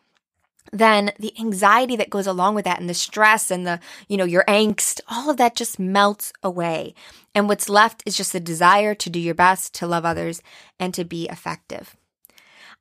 then 0.72 1.12
the 1.18 1.32
anxiety 1.38 1.94
that 1.96 2.10
goes 2.10 2.26
along 2.26 2.54
with 2.54 2.64
that 2.64 2.80
and 2.80 2.88
the 2.88 2.94
stress 2.94 3.50
and 3.50 3.66
the, 3.66 3.78
you 4.08 4.16
know, 4.16 4.24
your 4.24 4.44
angst, 4.48 5.00
all 5.08 5.30
of 5.30 5.36
that 5.36 5.54
just 5.54 5.78
melts 5.78 6.32
away. 6.42 6.94
And 7.34 7.48
what's 7.48 7.68
left 7.68 8.02
is 8.06 8.16
just 8.16 8.32
the 8.32 8.40
desire 8.40 8.94
to 8.94 9.10
do 9.10 9.20
your 9.20 9.34
best, 9.34 9.74
to 9.74 9.86
love 9.86 10.04
others, 10.04 10.42
and 10.80 10.92
to 10.94 11.04
be 11.04 11.28
effective. 11.28 11.96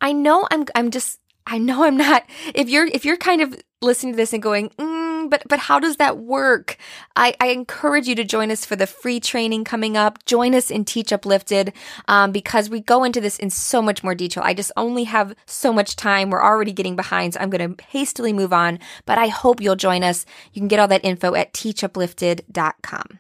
I 0.01 0.11
know 0.11 0.47
I'm, 0.49 0.65
I'm 0.75 0.91
just, 0.91 1.19
I 1.45 1.57
know 1.57 1.83
I'm 1.83 1.97
not, 1.97 2.23
if 2.53 2.69
you're, 2.69 2.85
if 2.87 3.05
you're 3.05 3.17
kind 3.17 3.41
of 3.41 3.55
listening 3.81 4.13
to 4.13 4.17
this 4.17 4.33
and 4.33 4.41
going, 4.41 4.69
mm, 4.69 5.29
but, 5.29 5.43
but 5.47 5.59
how 5.59 5.79
does 5.79 5.97
that 5.97 6.17
work? 6.17 6.77
I, 7.15 7.35
I 7.39 7.47
encourage 7.47 8.07
you 8.07 8.15
to 8.15 8.23
join 8.23 8.51
us 8.51 8.65
for 8.65 8.75
the 8.75 8.87
free 8.87 9.19
training 9.19 9.63
coming 9.63 9.97
up. 9.97 10.23
Join 10.25 10.55
us 10.55 10.71
in 10.71 10.85
Teach 10.85 11.11
Uplifted, 11.11 11.73
um, 12.07 12.31
because 12.31 12.69
we 12.69 12.79
go 12.79 13.03
into 13.03 13.21
this 13.21 13.37
in 13.37 13.49
so 13.49 13.81
much 13.81 14.03
more 14.03 14.15
detail. 14.15 14.43
I 14.45 14.53
just 14.53 14.71
only 14.77 15.03
have 15.05 15.35
so 15.45 15.73
much 15.73 15.95
time. 15.95 16.29
We're 16.29 16.43
already 16.43 16.71
getting 16.71 16.95
behind, 16.95 17.33
so 17.33 17.39
I'm 17.39 17.49
going 17.49 17.75
to 17.75 17.83
hastily 17.83 18.33
move 18.33 18.53
on, 18.53 18.79
but 19.05 19.17
I 19.17 19.27
hope 19.27 19.61
you'll 19.61 19.75
join 19.75 20.03
us. 20.03 20.25
You 20.53 20.61
can 20.61 20.67
get 20.67 20.79
all 20.79 20.87
that 20.87 21.03
info 21.03 21.35
at 21.35 21.53
teachuplifted.com. 21.53 23.19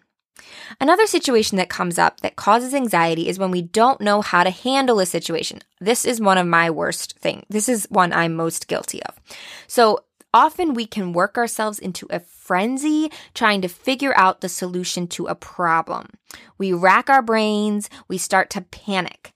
Another 0.79 1.05
situation 1.07 1.57
that 1.57 1.69
comes 1.69 1.97
up 1.97 2.21
that 2.21 2.35
causes 2.35 2.73
anxiety 2.73 3.27
is 3.27 3.39
when 3.39 3.51
we 3.51 3.61
don't 3.61 4.01
know 4.01 4.21
how 4.21 4.43
to 4.43 4.49
handle 4.49 4.99
a 4.99 5.05
situation. 5.05 5.59
This 5.79 6.05
is 6.05 6.21
one 6.21 6.37
of 6.37 6.47
my 6.47 6.69
worst 6.69 7.17
things. 7.19 7.45
This 7.49 7.69
is 7.69 7.87
one 7.89 8.13
I'm 8.13 8.35
most 8.35 8.67
guilty 8.67 9.01
of. 9.03 9.19
So 9.67 10.03
often 10.33 10.73
we 10.73 10.85
can 10.85 11.13
work 11.13 11.37
ourselves 11.37 11.79
into 11.79 12.07
a 12.09 12.19
frenzy 12.19 13.11
trying 13.33 13.61
to 13.61 13.67
figure 13.67 14.13
out 14.17 14.41
the 14.41 14.49
solution 14.49 15.07
to 15.07 15.27
a 15.27 15.35
problem. 15.35 16.09
We 16.57 16.73
rack 16.73 17.09
our 17.09 17.21
brains, 17.21 17.89
we 18.07 18.17
start 18.17 18.49
to 18.51 18.61
panic. 18.61 19.33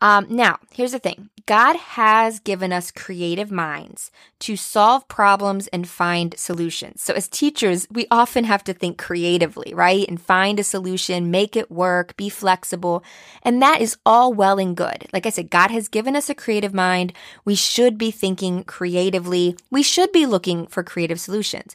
Um, 0.00 0.26
now, 0.30 0.58
here's 0.72 0.92
the 0.92 0.98
thing 0.98 1.28
God 1.50 1.74
has 1.74 2.38
given 2.38 2.72
us 2.72 2.92
creative 2.92 3.50
minds 3.50 4.12
to 4.38 4.54
solve 4.54 5.08
problems 5.08 5.66
and 5.66 5.88
find 5.88 6.32
solutions. 6.38 7.02
So, 7.02 7.12
as 7.12 7.26
teachers, 7.26 7.88
we 7.90 8.06
often 8.08 8.44
have 8.44 8.62
to 8.62 8.72
think 8.72 8.98
creatively, 8.98 9.74
right? 9.74 10.06
And 10.08 10.20
find 10.20 10.60
a 10.60 10.62
solution, 10.62 11.32
make 11.32 11.56
it 11.56 11.68
work, 11.68 12.16
be 12.16 12.28
flexible. 12.28 13.02
And 13.42 13.60
that 13.60 13.80
is 13.80 13.96
all 14.06 14.32
well 14.32 14.60
and 14.60 14.76
good. 14.76 15.08
Like 15.12 15.26
I 15.26 15.30
said, 15.30 15.50
God 15.50 15.72
has 15.72 15.88
given 15.88 16.14
us 16.14 16.30
a 16.30 16.36
creative 16.36 16.72
mind. 16.72 17.12
We 17.44 17.56
should 17.56 17.98
be 17.98 18.12
thinking 18.12 18.62
creatively. 18.62 19.56
We 19.72 19.82
should 19.82 20.12
be 20.12 20.26
looking 20.26 20.68
for 20.68 20.84
creative 20.84 21.18
solutions. 21.18 21.74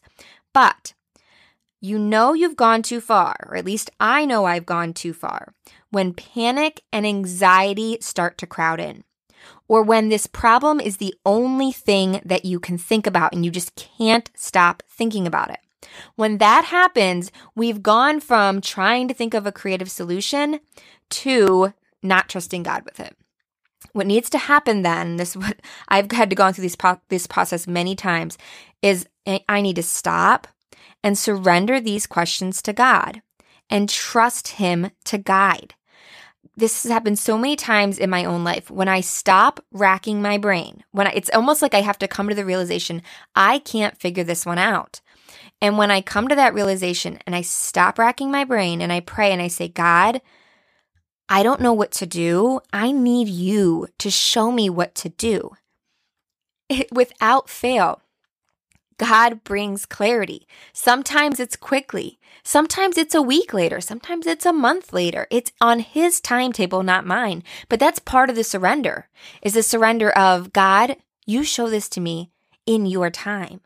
But 0.53 0.93
you 1.81 1.99
know 1.99 2.31
you've 2.31 2.55
gone 2.55 2.81
too 2.81 3.01
far, 3.01 3.35
or 3.49 3.57
at 3.57 3.65
least 3.65 3.91
I 3.99 4.23
know 4.23 4.45
I've 4.45 4.65
gone 4.65 4.93
too 4.93 5.11
far, 5.11 5.53
when 5.91 6.13
panic 6.13 6.79
and 6.93 7.05
anxiety 7.05 7.97
start 7.99 8.37
to 8.37 8.47
crowd 8.47 8.79
in. 8.79 9.03
Or 9.67 9.81
when 9.81 10.09
this 10.09 10.27
problem 10.27 10.79
is 10.79 10.97
the 10.97 11.15
only 11.25 11.71
thing 11.71 12.21
that 12.23 12.45
you 12.45 12.59
can 12.59 12.77
think 12.77 13.07
about 13.07 13.33
and 13.33 13.43
you 13.43 13.51
just 13.51 13.75
can't 13.75 14.29
stop 14.35 14.83
thinking 14.87 15.25
about 15.25 15.49
it. 15.49 15.59
When 16.15 16.37
that 16.37 16.65
happens, 16.65 17.31
we've 17.55 17.83
gone 17.83 18.19
from 18.19 18.61
trying 18.61 19.07
to 19.07 19.13
think 19.13 19.33
of 19.33 19.45
a 19.45 19.51
creative 19.51 19.89
solution 19.89 20.59
to 21.09 21.73
not 22.01 22.29
trusting 22.29 22.63
God 22.63 22.83
with 22.85 22.99
it. 22.99 23.15
What 23.93 24.07
needs 24.07 24.29
to 24.31 24.37
happen 24.37 24.81
then, 24.81 25.17
this 25.17 25.35
what 25.35 25.59
I've 25.87 26.11
had 26.11 26.29
to 26.29 26.35
go 26.35 26.51
through 26.51 26.63
this, 26.63 26.75
pro- 26.75 27.01
this 27.09 27.27
process 27.27 27.67
many 27.67 27.95
times, 27.95 28.37
is 28.81 29.07
I 29.47 29.61
need 29.61 29.77
to 29.77 29.83
stop 29.83 30.47
and 31.03 31.17
surrender 31.17 31.79
these 31.79 32.07
questions 32.07 32.61
to 32.63 32.73
God 32.73 33.21
and 33.69 33.89
trust 33.89 34.49
Him 34.49 34.91
to 35.05 35.17
guide. 35.17 35.75
This 36.57 36.83
has 36.83 36.91
happened 36.91 37.19
so 37.19 37.37
many 37.37 37.55
times 37.55 37.99
in 37.99 38.09
my 38.09 38.23
own 38.23 38.43
life. 38.43 38.71
When 38.71 38.87
I 38.87 39.01
stop 39.01 39.59
racking 39.71 40.21
my 40.21 40.37
brain, 40.37 40.83
when 40.91 41.07
I, 41.07 41.11
it's 41.11 41.29
almost 41.33 41.61
like 41.61 41.73
I 41.73 41.81
have 41.81 41.99
to 41.99 42.07
come 42.07 42.29
to 42.29 42.35
the 42.35 42.45
realization 42.45 43.01
I 43.35 43.59
can't 43.59 43.99
figure 43.99 44.23
this 44.23 44.45
one 44.45 44.57
out. 44.57 45.01
And 45.61 45.77
when 45.77 45.91
I 45.91 46.01
come 46.01 46.27
to 46.27 46.35
that 46.35 46.53
realization 46.53 47.19
and 47.25 47.35
I 47.35 47.41
stop 47.41 47.99
racking 47.99 48.31
my 48.31 48.43
brain 48.45 48.81
and 48.81 48.91
I 48.91 48.99
pray 49.01 49.31
and 49.31 49.41
I 49.41 49.47
say, 49.47 49.67
God, 49.67 50.21
I 51.27 51.43
don't 51.43 51.61
know 51.61 51.73
what 51.73 51.91
to 51.93 52.05
do. 52.05 52.61
I 52.71 52.91
need 52.91 53.27
you 53.27 53.87
to 53.97 54.09
show 54.09 54.51
me 54.51 54.69
what 54.69 54.95
to 54.95 55.09
do. 55.09 55.51
It, 56.69 56.91
without 56.91 57.49
fail, 57.49 58.01
God 58.97 59.43
brings 59.43 59.85
clarity. 59.85 60.47
Sometimes 60.73 61.39
it's 61.39 61.55
quickly. 61.55 62.19
Sometimes 62.43 62.97
it's 62.97 63.15
a 63.15 63.21
week 63.21 63.53
later. 63.53 63.81
Sometimes 63.81 64.27
it's 64.27 64.45
a 64.45 64.53
month 64.53 64.93
later. 64.93 65.27
It's 65.29 65.51
on 65.59 65.79
his 65.79 66.21
timetable, 66.21 66.83
not 66.83 67.05
mine. 67.05 67.43
But 67.69 67.79
that's 67.79 67.99
part 67.99 68.29
of 68.29 68.35
the 68.35 68.43
surrender 68.43 69.09
is 69.41 69.53
the 69.53 69.63
surrender 69.63 70.11
of 70.11 70.53
God, 70.53 70.97
you 71.25 71.43
show 71.43 71.69
this 71.69 71.89
to 71.89 72.01
me 72.01 72.31
in 72.65 72.85
your 72.85 73.09
time. 73.09 73.61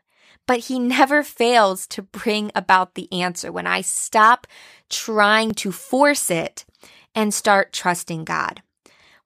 But 0.46 0.60
he 0.60 0.78
never 0.78 1.22
fails 1.22 1.86
to 1.88 2.02
bring 2.02 2.50
about 2.54 2.94
the 2.94 3.12
answer 3.12 3.52
when 3.52 3.66
I 3.66 3.82
stop 3.82 4.46
trying 4.88 5.52
to 5.54 5.70
force 5.70 6.30
it 6.30 6.64
and 7.14 7.32
start 7.32 7.72
trusting 7.72 8.24
God. 8.24 8.62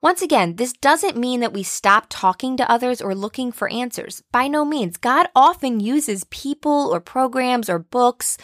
Once 0.04 0.20
again, 0.20 0.56
this 0.56 0.74
doesn't 0.74 1.16
mean 1.16 1.40
that 1.40 1.54
we 1.54 1.62
stop 1.62 2.04
talking 2.10 2.58
to 2.58 2.70
others 2.70 3.00
or 3.00 3.14
looking 3.14 3.50
for 3.50 3.72
answers. 3.72 4.22
By 4.30 4.48
no 4.48 4.62
means. 4.62 4.98
God 4.98 5.28
often 5.34 5.80
uses 5.80 6.24
people 6.24 6.90
or 6.92 7.00
programs 7.00 7.70
or 7.70 7.78
books 7.78 8.36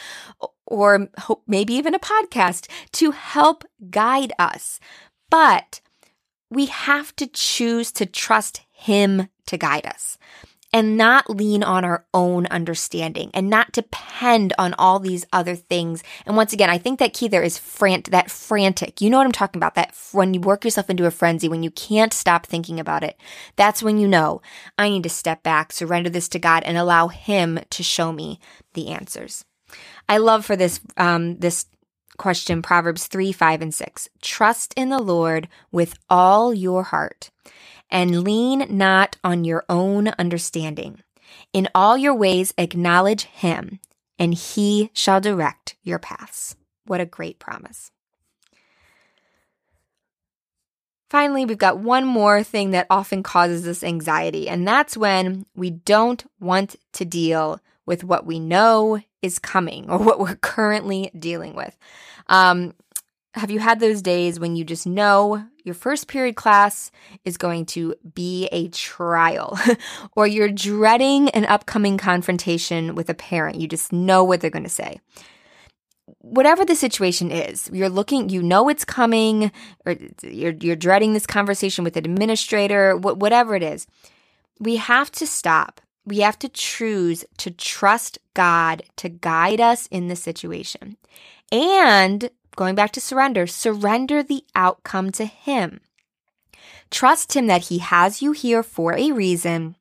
or 0.65 1.11
maybe 1.47 1.75
even 1.75 1.95
a 1.95 1.99
podcast 1.99 2.67
to 2.93 3.11
help 3.11 3.67
guide 3.91 4.33
us. 4.39 4.81
But 5.29 5.83
we 6.49 6.65
have 6.65 7.15
to 7.17 7.27
choose 7.27 7.93
to 7.93 8.07
trust 8.07 8.63
Him 8.71 9.29
to 9.45 9.59
guide 9.59 9.85
us. 9.85 10.17
And 10.73 10.97
not 10.97 11.29
lean 11.29 11.63
on 11.63 11.85
our 11.85 12.05
own 12.15 12.47
understanding 12.47 13.31
and 13.35 13.51
not 13.51 13.73
depend 13.73 14.53
on 14.59 14.75
all 14.75 14.99
these 14.99 15.27
other 15.33 15.57
things. 15.57 16.03
And 16.27 16.37
once 16.37 16.53
again, 16.53 16.71
I 16.71 16.79
think 16.79 16.99
that 16.99 17.13
key 17.13 17.29
there 17.29 17.43
is 17.43 17.59
frant- 17.59 18.11
that 18.11 18.31
frantic. 18.31 19.01
You 19.01 19.11
know 19.11 19.19
what 19.19 19.27
I'm 19.27 19.33
talking 19.33 19.59
about? 19.59 19.75
That 19.75 19.95
when 20.13 20.35
you 20.35 20.41
work 20.41 20.65
yourself 20.65 20.89
into 20.89 21.07
a 21.07 21.11
frenzy, 21.11 21.49
when 21.49 21.63
you 21.63 21.71
can't 21.71 22.13
stop 22.13 22.47
thinking 22.47 22.79
about 22.79 23.03
it, 23.03 23.17
that's 23.57 23.83
when 23.83 23.99
you 23.99 24.07
know 24.07 24.41
I 24.79 24.89
need 24.89 25.03
to 25.03 25.09
step 25.09 25.43
back, 25.43 25.73
surrender 25.73 26.11
this 26.11 26.29
to 26.31 26.39
God 26.39 26.63
and 26.65 26.77
allow 26.77 27.09
him 27.09 27.59
to 27.71 27.83
show 27.83 28.13
me 28.13 28.39
the 28.75 28.89
answers. 28.89 29.45
I 30.09 30.19
love 30.19 30.45
for 30.45 30.57
this, 30.57 30.81
um, 30.97 31.39
this 31.39 31.67
question, 32.19 32.61
Proverbs 32.61 33.07
3, 33.07 33.33
5, 33.33 33.63
and 33.63 33.75
6. 33.75 34.09
Trust 34.21 34.75
in 34.77 34.91
the 34.91 34.99
Lord 35.03 35.49
with 35.73 35.95
all 36.09 36.53
your 36.53 36.83
heart 36.85 37.31
and 37.91 38.23
lean 38.23 38.67
not 38.71 39.17
on 39.23 39.45
your 39.45 39.65
own 39.69 40.09
understanding. 40.19 41.03
In 41.53 41.69
all 41.75 41.97
your 41.97 42.15
ways, 42.15 42.55
acknowledge 42.57 43.25
him, 43.25 43.81
and 44.19 44.35
he 44.35 44.91
shall 44.93 45.21
direct 45.21 45.77
your 45.83 45.99
paths. 45.99 46.57
What 46.87 47.01
a 47.01 47.07
great 47.07 47.39
promise. 47.39 47.91
Finally, 51.09 51.45
we've 51.45 51.59
got 51.59 51.79
one 51.79 52.07
more 52.07 52.45
thing 52.45 52.71
that 52.71 52.87
often 52.89 53.23
causes 53.25 53.67
us 53.67 53.83
anxiety, 53.83 54.49
and 54.49 54.67
that's 54.67 54.97
when 54.97 55.45
we 55.57 55.71
don't 55.71 56.25
want 56.39 56.77
to 56.93 57.05
deal 57.05 57.61
with 57.85 58.05
what 58.05 58.25
we 58.25 58.39
know 58.39 59.01
is 59.21 59.41
coming 59.41 59.91
or 59.91 59.99
what 60.05 60.21
we're 60.21 60.37
currently 60.37 61.11
dealing 61.19 61.55
with. 61.57 61.77
Um, 62.29 62.75
have 63.35 63.51
you 63.51 63.61
had 63.61 63.79
those 63.79 64.03
days 64.03 64.41
when 64.41 64.57
you 64.57 64.65
just 64.65 64.87
know 64.87 65.45
your 65.63 65.75
first 65.75 66.09
period 66.09 66.35
class 66.35 66.91
is 67.25 67.37
going 67.37 67.65
to 67.67 67.95
be 68.15 68.47
a 68.51 68.69
trial 68.69 69.59
or 70.17 70.27
you're 70.27 70.51
dreading 70.51 71.29
an 71.31 71.45
upcoming 71.45 71.97
confrontation 71.97 72.95
with 72.95 73.09
a 73.09 73.15
parent? 73.15 73.61
You 73.61 73.69
just 73.69 73.93
know 73.93 74.25
what 74.25 74.41
they're 74.41 74.51
going 74.51 74.65
to 74.65 74.69
say. 74.69 75.01
Whatever 76.23 76.65
the 76.65 76.75
situation 76.75 77.31
is, 77.31 77.71
you're 77.73 77.89
looking, 77.89 78.31
you 78.31 78.43
know 78.43 78.69
it's 78.69 78.85
coming, 78.85 79.53
or 79.87 79.97
you're, 80.23 80.55
you're 80.61 80.77
dreading 80.77 81.13
this 81.13 81.27
conversation 81.27 81.85
with 81.85 81.97
an 81.97 82.05
administrator, 82.05 82.97
whatever 82.97 83.55
it 83.55 83.63
is. 83.63 83.87
We 84.59 84.77
have 84.77 85.13
to 85.13 85.27
stop. 85.27 85.81
We 86.05 86.19
have 86.19 86.39
to 86.41 86.49
choose 86.49 87.25
to 87.39 87.53
trust 87.53 88.19
God 88.35 88.83
to 88.97 89.09
guide 89.09 89.61
us 89.61 89.87
in 89.87 90.09
the 90.09 90.17
situation. 90.17 90.97
And 91.53 92.31
going 92.57 92.75
back 92.75 92.93
to 92.93 93.01
surrender, 93.01 93.47
surrender 93.47 94.23
the 94.23 94.45
outcome 94.55 95.11
to 95.13 95.25
Him. 95.25 95.81
Trust 96.91 97.35
Him 97.35 97.47
that 97.47 97.63
He 97.63 97.79
has 97.79 98.23
you 98.23 98.33
here 98.33 98.63
for 98.63 98.95
a 98.95 99.13
reason 99.13 99.77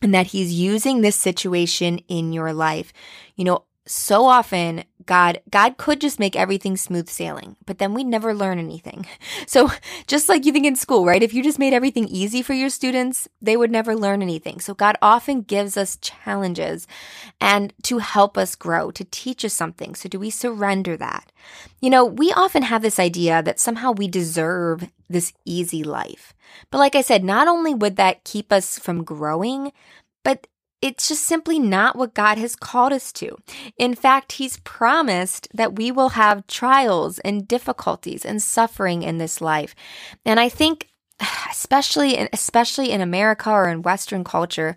and 0.00 0.14
that 0.14 0.28
He's 0.28 0.52
using 0.52 1.00
this 1.00 1.16
situation 1.16 1.98
in 2.08 2.32
your 2.32 2.52
life. 2.52 2.92
You 3.36 3.44
know, 3.44 3.64
so 3.86 4.26
often 4.26 4.84
God 5.04 5.40
God 5.50 5.76
could 5.76 6.00
just 6.00 6.20
make 6.20 6.36
everything 6.36 6.76
smooth 6.76 7.08
sailing, 7.08 7.56
but 7.66 7.78
then 7.78 7.94
we 7.94 8.04
never 8.04 8.34
learn 8.34 8.58
anything. 8.58 9.06
So 9.46 9.70
just 10.06 10.28
like 10.28 10.46
you 10.46 10.52
think 10.52 10.66
in 10.66 10.76
school, 10.76 11.04
right? 11.04 11.22
If 11.22 11.34
you 11.34 11.42
just 11.42 11.58
made 11.58 11.74
everything 11.74 12.06
easy 12.08 12.42
for 12.42 12.54
your 12.54 12.70
students, 12.70 13.28
they 13.40 13.56
would 13.56 13.70
never 13.70 13.94
learn 13.94 14.22
anything. 14.22 14.60
So 14.60 14.72
God 14.72 14.96
often 15.02 15.42
gives 15.42 15.76
us 15.76 15.98
challenges 16.00 16.86
and 17.40 17.72
to 17.82 17.98
help 17.98 18.38
us 18.38 18.54
grow, 18.54 18.90
to 18.92 19.04
teach 19.04 19.44
us 19.44 19.52
something. 19.52 19.94
So 19.94 20.08
do 20.08 20.18
we 20.18 20.30
surrender 20.30 20.96
that? 20.96 21.32
You 21.80 21.90
know, 21.90 22.04
we 22.04 22.32
often 22.32 22.62
have 22.62 22.82
this 22.82 22.98
idea 22.98 23.42
that 23.42 23.60
somehow 23.60 23.92
we 23.92 24.08
deserve 24.08 24.88
this 25.10 25.32
easy 25.44 25.82
life. 25.82 26.34
But 26.70 26.78
like 26.78 26.94
I 26.94 27.02
said, 27.02 27.24
not 27.24 27.48
only 27.48 27.74
would 27.74 27.96
that 27.96 28.24
keep 28.24 28.52
us 28.52 28.78
from 28.78 29.04
growing, 29.04 29.72
but 30.24 30.46
it's 30.82 31.08
just 31.08 31.24
simply 31.24 31.58
not 31.58 31.96
what 31.96 32.12
God 32.12 32.36
has 32.38 32.56
called 32.56 32.92
us 32.92 33.12
to. 33.14 33.38
In 33.78 33.94
fact, 33.94 34.32
He's 34.32 34.58
promised 34.58 35.48
that 35.54 35.76
we 35.76 35.90
will 35.90 36.10
have 36.10 36.46
trials 36.46 37.20
and 37.20 37.48
difficulties 37.48 38.24
and 38.24 38.42
suffering 38.42 39.02
in 39.02 39.18
this 39.18 39.40
life. 39.40 39.74
And 40.26 40.38
I 40.38 40.48
think, 40.48 40.88
especially 41.50 42.16
in, 42.16 42.28
especially 42.32 42.90
in 42.90 43.00
America 43.00 43.50
or 43.50 43.68
in 43.68 43.82
Western 43.82 44.24
culture, 44.24 44.76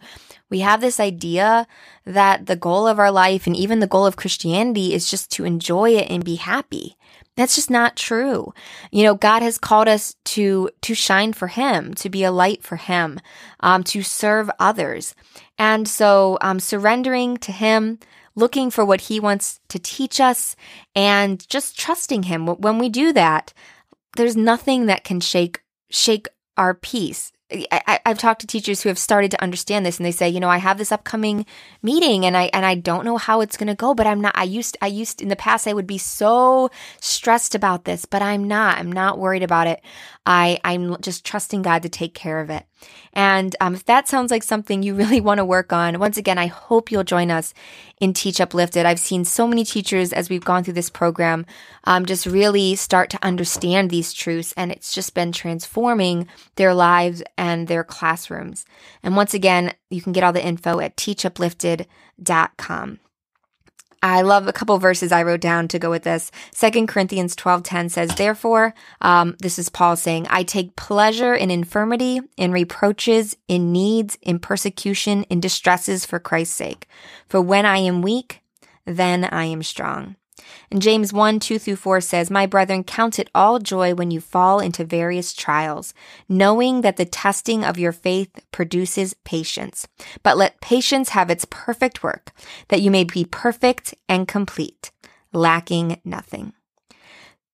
we 0.49 0.59
have 0.59 0.81
this 0.81 0.99
idea 0.99 1.67
that 2.05 2.45
the 2.45 2.55
goal 2.55 2.87
of 2.87 2.99
our 2.99 3.11
life 3.11 3.47
and 3.47 3.55
even 3.55 3.79
the 3.79 3.87
goal 3.87 4.05
of 4.05 4.15
Christianity 4.15 4.93
is 4.93 5.09
just 5.09 5.31
to 5.31 5.45
enjoy 5.45 5.91
it 5.91 6.09
and 6.09 6.23
be 6.23 6.35
happy. 6.35 6.97
That's 7.35 7.55
just 7.55 7.69
not 7.69 7.97
true. 7.97 8.53
You 8.91 9.03
know, 9.03 9.15
God 9.15 9.41
has 9.41 9.57
called 9.57 9.89
us 9.89 10.15
to, 10.25 10.69
to 10.81 10.93
shine 10.95 11.33
for 11.33 11.47
Him, 11.47 11.93
to 11.95 12.09
be 12.09 12.23
a 12.23 12.31
light 12.31 12.63
for 12.63 12.77
Him, 12.77 13.19
um, 13.59 13.83
to 13.85 14.03
serve 14.03 14.49
others. 14.57 15.15
And 15.57 15.87
so, 15.87 16.37
um, 16.41 16.59
surrendering 16.61 17.35
to 17.37 17.51
Him, 17.51 17.99
looking 18.35 18.69
for 18.69 18.85
what 18.85 19.01
He 19.01 19.19
wants 19.19 19.59
to 19.69 19.79
teach 19.79 20.21
us, 20.21 20.55
and 20.95 21.45
just 21.49 21.77
trusting 21.77 22.23
Him. 22.23 22.47
When 22.47 22.79
we 22.79 22.87
do 22.87 23.11
that, 23.13 23.53
there's 24.15 24.37
nothing 24.37 24.85
that 24.85 25.03
can 25.03 25.19
shake, 25.19 25.61
shake 25.89 26.29
our 26.57 26.73
peace. 26.73 27.31
I, 27.51 27.99
have 28.05 28.17
talked 28.17 28.41
to 28.41 28.47
teachers 28.47 28.81
who 28.81 28.89
have 28.89 28.97
started 28.97 29.29
to 29.31 29.43
understand 29.43 29.85
this 29.85 29.97
and 29.97 30.05
they 30.05 30.11
say, 30.11 30.27
you 30.27 30.39
know, 30.39 30.49
I 30.49 30.57
have 30.57 30.79
this 30.79 30.91
upcoming 30.91 31.45
meeting 31.83 32.25
and 32.25 32.35
I, 32.35 32.49
and 32.53 32.65
I 32.65 32.73
don't 32.73 33.05
know 33.05 33.17
how 33.17 33.41
it's 33.41 33.55
going 33.55 33.67
to 33.67 33.75
go, 33.75 33.93
but 33.93 34.07
I'm 34.07 34.19
not, 34.19 34.35
I 34.35 34.43
used, 34.43 34.77
I 34.81 34.87
used 34.87 35.21
in 35.21 35.27
the 35.27 35.35
past, 35.35 35.67
I 35.67 35.73
would 35.73 35.85
be 35.85 35.99
so 35.99 36.71
stressed 36.99 37.53
about 37.53 37.85
this, 37.85 38.05
but 38.05 38.23
I'm 38.23 38.47
not, 38.47 38.79
I'm 38.79 38.91
not 38.91 39.19
worried 39.19 39.43
about 39.43 39.67
it. 39.67 39.81
I, 40.25 40.59
I'm 40.63 40.99
just 41.01 41.23
trusting 41.23 41.61
God 41.61 41.83
to 41.83 41.89
take 41.89 42.15
care 42.15 42.39
of 42.39 42.49
it. 42.49 42.65
And 43.13 43.55
um, 43.61 43.75
if 43.75 43.85
that 43.85 44.07
sounds 44.07 44.31
like 44.31 44.43
something 44.43 44.83
you 44.83 44.95
really 44.95 45.21
want 45.21 45.37
to 45.37 45.45
work 45.45 45.71
on, 45.71 45.99
once 45.99 46.17
again, 46.17 46.37
I 46.37 46.47
hope 46.47 46.91
you'll 46.91 47.03
join 47.03 47.31
us 47.31 47.53
in 47.99 48.13
Teach 48.13 48.41
Uplifted. 48.41 48.85
I've 48.85 48.99
seen 48.99 49.23
so 49.23 49.47
many 49.47 49.63
teachers 49.63 50.11
as 50.11 50.29
we've 50.29 50.43
gone 50.43 50.63
through 50.63 50.73
this 50.73 50.89
program 50.89 51.45
um, 51.85 52.05
just 52.05 52.25
really 52.25 52.75
start 52.75 53.09
to 53.11 53.23
understand 53.23 53.89
these 53.89 54.11
truths, 54.11 54.53
and 54.57 54.71
it's 54.71 54.93
just 54.93 55.13
been 55.13 55.31
transforming 55.31 56.27
their 56.55 56.73
lives 56.73 57.23
and 57.37 57.67
their 57.67 57.83
classrooms. 57.83 58.65
And 59.03 59.15
once 59.15 59.33
again, 59.33 59.73
you 59.89 60.01
can 60.01 60.13
get 60.13 60.23
all 60.23 60.33
the 60.33 60.45
info 60.45 60.79
at 60.79 60.97
teachuplifted.com. 60.97 62.99
I 64.03 64.21
love 64.21 64.47
a 64.47 64.53
couple 64.53 64.77
verses 64.77 65.11
I 65.11 65.23
wrote 65.23 65.41
down 65.41 65.67
to 65.69 65.79
go 65.79 65.89
with 65.89 66.03
this. 66.03 66.29
Second 66.51 66.87
Corinthians 66.87 67.35
12:10 67.35 67.89
says, 67.89 68.13
"Therefore, 68.15 68.75
um, 69.01 69.35
this 69.41 69.57
is 69.57 69.69
Paul 69.69 69.95
saying, 69.95 70.27
I 70.29 70.43
take 70.43 70.75
pleasure 70.75 71.33
in 71.33 71.49
infirmity, 71.49 72.21
in 72.37 72.51
reproaches, 72.51 73.35
in 73.47 73.71
needs, 73.71 74.17
in 74.21 74.37
persecution, 74.37 75.23
in 75.23 75.39
distresses 75.39 76.05
for 76.05 76.19
Christ's 76.19 76.55
sake. 76.55 76.87
For 77.27 77.41
when 77.41 77.65
I 77.65 77.77
am 77.77 78.03
weak, 78.03 78.43
then 78.85 79.25
I 79.25 79.45
am 79.45 79.63
strong." 79.63 80.17
And 80.71 80.81
James 80.81 81.13
1, 81.13 81.39
2 81.39 81.59
through 81.59 81.75
4 81.77 82.01
says, 82.01 82.29
My 82.29 82.45
brethren, 82.45 82.83
count 82.83 83.19
it 83.19 83.29
all 83.33 83.59
joy 83.59 83.93
when 83.93 84.11
you 84.11 84.19
fall 84.19 84.59
into 84.59 84.83
various 84.83 85.33
trials, 85.33 85.93
knowing 86.27 86.81
that 86.81 86.97
the 86.97 87.05
testing 87.05 87.63
of 87.63 87.79
your 87.79 87.91
faith 87.91 88.45
produces 88.51 89.13
patience. 89.23 89.87
But 90.23 90.37
let 90.37 90.61
patience 90.61 91.09
have 91.09 91.29
its 91.29 91.45
perfect 91.49 92.03
work, 92.03 92.31
that 92.69 92.81
you 92.81 92.91
may 92.91 93.03
be 93.03 93.25
perfect 93.25 93.93
and 94.09 94.27
complete, 94.27 94.91
lacking 95.31 96.01
nothing. 96.03 96.53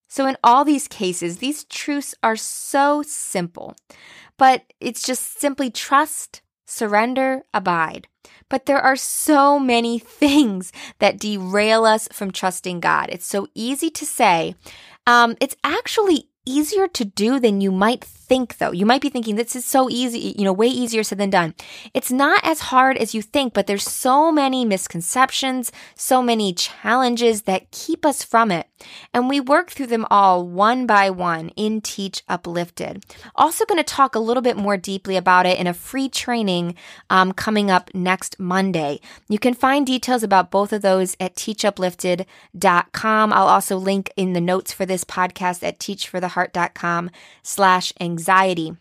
So 0.08 0.26
in 0.26 0.38
all 0.44 0.66
these 0.66 0.88
cases, 0.88 1.38
these 1.38 1.64
truths 1.64 2.14
are 2.22 2.36
so 2.36 3.02
simple, 3.02 3.76
but 4.38 4.64
it's 4.80 5.04
just 5.06 5.40
simply 5.40 5.70
trust, 5.70 6.42
surrender, 6.66 7.44
abide. 7.54 8.08
But 8.50 8.66
there 8.66 8.82
are 8.82 8.96
so 8.96 9.58
many 9.60 9.98
things 10.00 10.72
that 11.00 11.20
derail 11.20 11.86
us 11.86 12.08
from 12.12 12.32
trusting 12.32 12.80
God. 12.80 13.10
It's 13.10 13.26
so 13.26 13.48
easy 13.56 13.90
to 13.92 14.06
say. 14.06 14.56
Um, 15.08 15.36
it's 15.40 15.56
actually 15.64 16.28
easier 16.46 16.88
to 16.88 17.06
do 17.06 17.40
than 17.40 17.62
you 17.62 17.72
might 17.72 18.04
think 18.04 18.58
though. 18.58 18.72
You 18.72 18.86
might 18.86 19.02
be 19.02 19.10
thinking 19.10 19.36
this 19.36 19.56
is 19.56 19.66
so 19.66 19.90
easy, 19.90 20.34
you 20.38 20.44
know, 20.44 20.54
way 20.54 20.68
easier 20.68 21.04
said 21.04 21.18
than 21.18 21.30
done. 21.30 21.54
It's 21.94 22.12
not 22.12 22.42
as 22.44 22.60
hard 22.62 22.98
as 22.98 23.14
you 23.14 23.22
think, 23.22 23.54
but 23.54 23.68
there's 23.68 23.84
so 23.84 24.32
many 24.32 24.66
misconceptions, 24.66 25.72
so 25.96 26.22
many 26.22 26.54
challenges 26.54 27.44
that 27.44 27.72
keep 27.72 28.06
us 28.06 28.24
from 28.24 28.52
it. 28.52 28.68
And 29.14 29.30
we 29.30 29.40
work 29.40 29.70
through 29.70 29.88
them 29.88 30.06
all 30.10 30.48
one 30.48 30.86
by 30.86 31.10
one 31.10 31.50
in 31.50 31.82
Teach 31.82 32.24
Uplifted. 32.28 33.04
Also 33.36 33.66
going 33.66 33.78
to 33.78 33.84
talk 33.84 34.16
a 34.16 34.20
little 34.20 34.44
bit 34.44 34.58
more 34.58 34.78
deeply 34.78 35.16
about 35.16 35.46
it 35.46 35.60
in 35.60 35.68
a 35.68 35.74
free 35.74 36.10
training 36.10 36.76
um, 37.10 37.32
coming 37.32 37.72
up 37.72 37.90
next 37.94 38.40
Monday. 38.40 39.00
You 39.28 39.40
can 39.40 39.54
find 39.54 39.86
details 39.86 40.24
about 40.24 40.52
both 40.52 40.74
of 40.74 40.82
those 40.82 41.16
at 41.20 41.36
teachuplifted.com. 41.36 43.34
I'll 43.34 43.48
also 43.48 43.78
link 43.78 44.12
in 44.16 44.34
the 44.34 44.42
notes 44.42 44.72
for 44.74 44.86
this 44.86 45.04
podcast 45.04 45.64
at 45.64 45.80
teachfortheheart.com 45.80 47.12
slash 47.44 47.94
anxiety. 48.00 48.76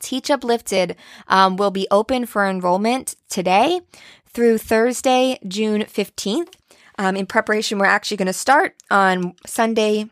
Teach 0.00 0.30
Uplifted 0.30 0.96
um, 1.28 1.56
will 1.56 1.70
be 1.70 1.86
open 1.90 2.26
for 2.26 2.46
enrollment 2.46 3.16
today 3.28 3.80
through 4.26 4.58
Thursday, 4.58 5.38
June 5.46 5.82
15th. 5.82 6.52
Um, 6.98 7.16
in 7.16 7.26
preparation, 7.26 7.78
we're 7.78 7.86
actually 7.86 8.16
going 8.16 8.26
to 8.26 8.32
start 8.32 8.74
on 8.90 9.34
Sunday, 9.46 10.08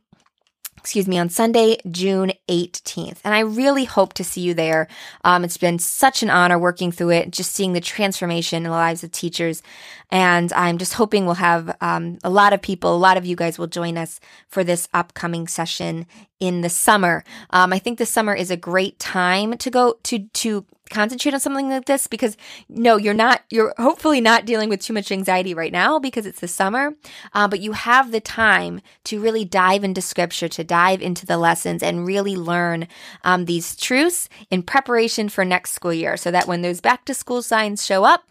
excuse 0.76 1.08
me, 1.08 1.18
on 1.18 1.30
Sunday, 1.30 1.78
June 1.90 2.32
18th. 2.48 3.18
And 3.24 3.34
I 3.34 3.40
really 3.40 3.84
hope 3.84 4.12
to 4.14 4.24
see 4.24 4.42
you 4.42 4.52
there. 4.52 4.86
Um, 5.24 5.44
it's 5.44 5.56
been 5.56 5.78
such 5.78 6.22
an 6.22 6.28
honor 6.28 6.58
working 6.58 6.92
through 6.92 7.10
it, 7.10 7.30
just 7.30 7.52
seeing 7.52 7.72
the 7.72 7.80
transformation 7.80 8.58
in 8.58 8.62
the 8.64 8.70
lives 8.70 9.02
of 9.02 9.12
teachers. 9.12 9.62
And 10.10 10.52
I'm 10.52 10.76
just 10.76 10.94
hoping 10.94 11.24
we'll 11.24 11.34
have 11.36 11.74
um, 11.80 12.18
a 12.22 12.30
lot 12.30 12.52
of 12.52 12.60
people, 12.60 12.94
a 12.94 12.96
lot 12.96 13.16
of 13.16 13.24
you 13.24 13.34
guys 13.34 13.58
will 13.58 13.66
join 13.66 13.96
us 13.96 14.20
for 14.48 14.62
this 14.62 14.88
upcoming 14.92 15.48
session 15.48 16.06
in 16.38 16.60
the 16.60 16.68
summer. 16.68 17.24
Um, 17.50 17.72
I 17.72 17.78
think 17.78 17.98
the 17.98 18.06
summer 18.06 18.34
is 18.34 18.50
a 18.50 18.56
great 18.56 18.98
time 18.98 19.56
to 19.56 19.70
go 19.70 19.98
to 20.02 20.18
to 20.28 20.66
concentrate 20.90 21.34
on 21.34 21.40
something 21.40 21.68
like 21.68 21.86
this 21.86 22.06
because 22.06 22.36
no, 22.68 22.96
you're 22.96 23.14
not. 23.14 23.42
You're 23.50 23.74
hopefully 23.78 24.20
not 24.20 24.44
dealing 24.44 24.68
with 24.68 24.80
too 24.80 24.92
much 24.92 25.10
anxiety 25.10 25.54
right 25.54 25.72
now 25.72 25.98
because 25.98 26.26
it's 26.26 26.40
the 26.40 26.48
summer. 26.48 26.94
Uh, 27.32 27.48
but 27.48 27.60
you 27.60 27.72
have 27.72 28.12
the 28.12 28.20
time 28.20 28.80
to 29.04 29.20
really 29.20 29.44
dive 29.44 29.84
into 29.84 30.00
scripture, 30.00 30.48
to 30.48 30.64
dive 30.64 31.00
into 31.02 31.26
the 31.26 31.38
lessons, 31.38 31.82
and 31.82 32.06
really 32.06 32.36
learn 32.36 32.86
um, 33.22 33.46
these 33.46 33.76
truths 33.76 34.28
in 34.50 34.62
preparation 34.62 35.28
for 35.28 35.44
next 35.44 35.72
school 35.72 35.92
year, 35.92 36.16
so 36.16 36.30
that 36.30 36.46
when 36.46 36.62
those 36.62 36.80
back 36.80 37.04
to 37.06 37.14
school 37.14 37.42
signs 37.42 37.84
show 37.84 38.04
up. 38.04 38.24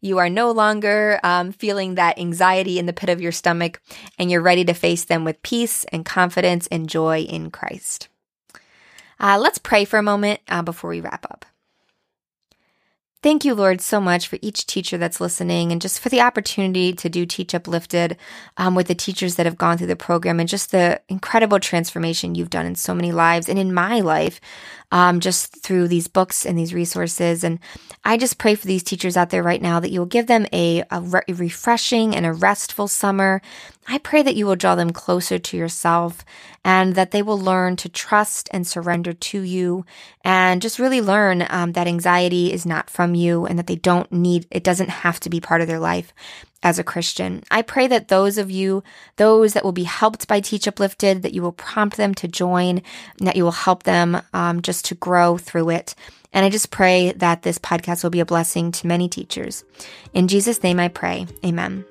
You 0.00 0.18
are 0.18 0.28
no 0.28 0.50
longer 0.50 1.20
um, 1.22 1.52
feeling 1.52 1.94
that 1.94 2.18
anxiety 2.18 2.80
in 2.80 2.86
the 2.86 2.92
pit 2.92 3.08
of 3.08 3.20
your 3.20 3.30
stomach, 3.30 3.80
and 4.18 4.28
you're 4.28 4.40
ready 4.40 4.64
to 4.64 4.74
face 4.74 5.04
them 5.04 5.24
with 5.24 5.42
peace 5.42 5.84
and 5.92 6.04
confidence 6.04 6.66
and 6.72 6.88
joy 6.88 7.20
in 7.20 7.52
Christ. 7.52 8.08
Uh, 9.20 9.38
let's 9.38 9.58
pray 9.58 9.84
for 9.84 9.98
a 9.98 10.02
moment 10.02 10.40
uh, 10.48 10.62
before 10.62 10.90
we 10.90 11.00
wrap 11.00 11.24
up. 11.30 11.44
Thank 13.22 13.44
you, 13.44 13.54
Lord, 13.54 13.82
so 13.82 14.00
much 14.00 14.28
for 14.28 14.38
each 14.40 14.64
teacher 14.64 14.96
that's 14.96 15.20
listening 15.20 15.72
and 15.72 15.82
just 15.82 16.00
for 16.00 16.08
the 16.08 16.22
opportunity 16.22 16.94
to 16.94 17.10
do 17.10 17.26
Teach 17.26 17.54
Uplifted 17.54 18.16
um, 18.56 18.74
with 18.74 18.88
the 18.88 18.94
teachers 18.94 19.34
that 19.34 19.44
have 19.44 19.58
gone 19.58 19.76
through 19.76 19.88
the 19.88 19.96
program 19.96 20.40
and 20.40 20.48
just 20.48 20.70
the 20.70 21.02
incredible 21.06 21.60
transformation 21.60 22.34
you've 22.34 22.48
done 22.48 22.64
in 22.64 22.76
so 22.76 22.94
many 22.94 23.12
lives 23.12 23.46
and 23.46 23.58
in 23.58 23.74
my 23.74 24.00
life 24.00 24.40
um, 24.90 25.20
just 25.20 25.62
through 25.62 25.88
these 25.88 26.08
books 26.08 26.44
and 26.44 26.58
these 26.58 26.74
resources. 26.74 27.44
And 27.44 27.58
I 28.04 28.16
just 28.16 28.38
pray 28.38 28.54
for 28.54 28.66
these 28.66 28.82
teachers 28.82 29.16
out 29.16 29.30
there 29.30 29.42
right 29.42 29.62
now 29.62 29.80
that 29.80 29.90
you'll 29.90 30.06
give 30.06 30.26
them 30.26 30.46
a, 30.52 30.82
a, 30.90 31.00
re- 31.00 31.22
refreshing 31.28 32.16
and 32.16 32.26
a 32.26 32.32
restful 32.32 32.88
summer. 32.88 33.40
I 33.86 33.98
pray 33.98 34.22
that 34.22 34.36
you 34.36 34.46
will 34.46 34.56
draw 34.56 34.74
them 34.74 34.90
closer 34.90 35.38
to 35.38 35.56
yourself 35.56 36.24
and 36.64 36.94
that 36.94 37.10
they 37.10 37.22
will 37.22 37.38
learn 37.38 37.76
to 37.76 37.88
trust 37.88 38.48
and 38.52 38.66
surrender 38.66 39.12
to 39.12 39.40
you 39.40 39.84
and 40.24 40.62
just 40.62 40.78
really 40.78 41.00
learn 41.00 41.46
um, 41.50 41.72
that 41.72 41.86
anxiety 41.86 42.52
is 42.52 42.66
not 42.66 42.90
from 42.90 43.14
you 43.14 43.46
and 43.46 43.58
that 43.58 43.66
they 43.66 43.76
don't 43.76 44.10
need, 44.12 44.46
it 44.50 44.64
doesn't 44.64 44.90
have 44.90 45.20
to 45.20 45.30
be 45.30 45.40
part 45.40 45.60
of 45.60 45.66
their 45.66 45.80
life 45.80 46.12
as 46.62 46.78
a 46.78 46.84
Christian. 46.84 47.42
I 47.50 47.62
pray 47.62 47.86
that 47.86 48.08
those 48.08 48.38
of 48.38 48.50
you, 48.50 48.82
those 49.16 49.54
that 49.54 49.64
will 49.64 49.72
be 49.72 49.84
helped 49.84 50.28
by 50.28 50.40
Teach 50.40 50.68
Uplifted, 50.68 51.22
that 51.22 51.32
you 51.32 51.42
will 51.42 51.52
prompt 51.52 51.96
them 51.96 52.14
to 52.16 52.28
join, 52.28 52.82
and 53.18 53.26
that 53.26 53.36
you 53.36 53.44
will 53.44 53.50
help 53.50 53.84
them 53.84 54.20
um, 54.32 54.62
just 54.62 54.84
to 54.86 54.94
grow 54.94 55.38
through 55.38 55.70
it. 55.70 55.94
And 56.32 56.44
I 56.44 56.50
just 56.50 56.70
pray 56.70 57.12
that 57.12 57.42
this 57.42 57.58
podcast 57.58 58.02
will 58.02 58.10
be 58.10 58.20
a 58.20 58.26
blessing 58.26 58.72
to 58.72 58.86
many 58.86 59.08
teachers. 59.08 59.64
In 60.14 60.28
Jesus' 60.28 60.62
name 60.62 60.78
I 60.78 60.88
pray. 60.88 61.26
Amen. 61.44 61.84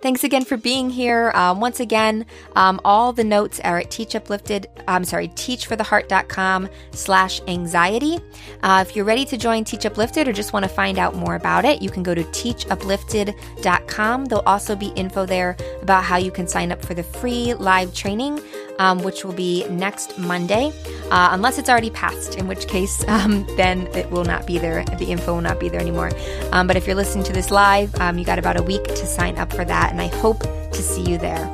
Thanks 0.00 0.24
again 0.24 0.44
for 0.44 0.56
being 0.56 0.90
here. 0.90 1.32
Um, 1.34 1.60
once 1.60 1.80
again, 1.80 2.26
um, 2.56 2.80
all 2.84 3.12
the 3.12 3.24
notes 3.24 3.60
are 3.60 3.78
at 3.78 3.90
Teach 3.90 4.14
Uplifted, 4.14 4.68
I'm 4.86 5.04
sorry, 5.04 5.28
teachfortheheart.com 5.28 6.68
slash 6.92 7.40
anxiety. 7.48 8.18
Uh, 8.62 8.84
if 8.86 8.94
you're 8.94 9.04
ready 9.04 9.24
to 9.26 9.36
join 9.36 9.64
Teach 9.64 9.86
Uplifted 9.86 10.28
or 10.28 10.32
just 10.32 10.52
want 10.52 10.64
to 10.64 10.68
find 10.68 10.98
out 10.98 11.14
more 11.14 11.34
about 11.34 11.64
it, 11.64 11.82
you 11.82 11.90
can 11.90 12.02
go 12.02 12.14
to 12.14 12.22
teachuplifted.com. 12.24 14.24
There'll 14.26 14.44
also 14.44 14.76
be 14.76 14.88
info 14.88 15.26
there 15.26 15.56
about 15.82 16.04
how 16.04 16.16
you 16.16 16.30
can 16.30 16.46
sign 16.46 16.72
up 16.72 16.84
for 16.84 16.94
the 16.94 17.02
free 17.02 17.54
live 17.54 17.94
training 17.94 18.40
um, 18.78 19.02
which 19.02 19.24
will 19.24 19.32
be 19.32 19.66
next 19.68 20.18
Monday, 20.18 20.72
uh, 21.10 21.30
unless 21.32 21.58
it's 21.58 21.68
already 21.68 21.90
passed, 21.90 22.36
in 22.36 22.46
which 22.46 22.66
case 22.68 23.04
um, 23.08 23.46
then 23.56 23.86
it 23.88 24.10
will 24.10 24.24
not 24.24 24.46
be 24.46 24.58
there. 24.58 24.84
The 24.84 25.06
info 25.06 25.34
will 25.34 25.40
not 25.40 25.60
be 25.60 25.68
there 25.68 25.80
anymore. 25.80 26.10
Um, 26.52 26.66
but 26.66 26.76
if 26.76 26.86
you're 26.86 26.96
listening 26.96 27.24
to 27.24 27.32
this 27.32 27.50
live, 27.50 27.94
um, 28.00 28.18
you 28.18 28.24
got 28.24 28.38
about 28.38 28.56
a 28.56 28.62
week 28.62 28.84
to 28.84 29.06
sign 29.06 29.38
up 29.38 29.52
for 29.52 29.64
that, 29.64 29.90
and 29.90 30.00
I 30.00 30.08
hope 30.08 30.40
to 30.42 30.82
see 30.82 31.02
you 31.02 31.18
there. 31.18 31.46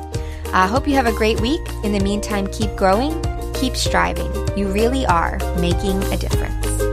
I 0.53 0.63
uh, 0.63 0.67
hope 0.67 0.87
you 0.87 0.93
have 0.93 1.07
a 1.07 1.11
great 1.11 1.41
week. 1.41 1.61
In 1.83 1.91
the 1.91 1.99
meantime, 1.99 2.47
keep 2.47 2.73
growing, 2.75 3.21
keep 3.53 3.75
striving. 3.75 4.31
You 4.57 4.67
really 4.67 5.05
are 5.05 5.37
making 5.59 6.01
a 6.13 6.17
difference. 6.17 6.84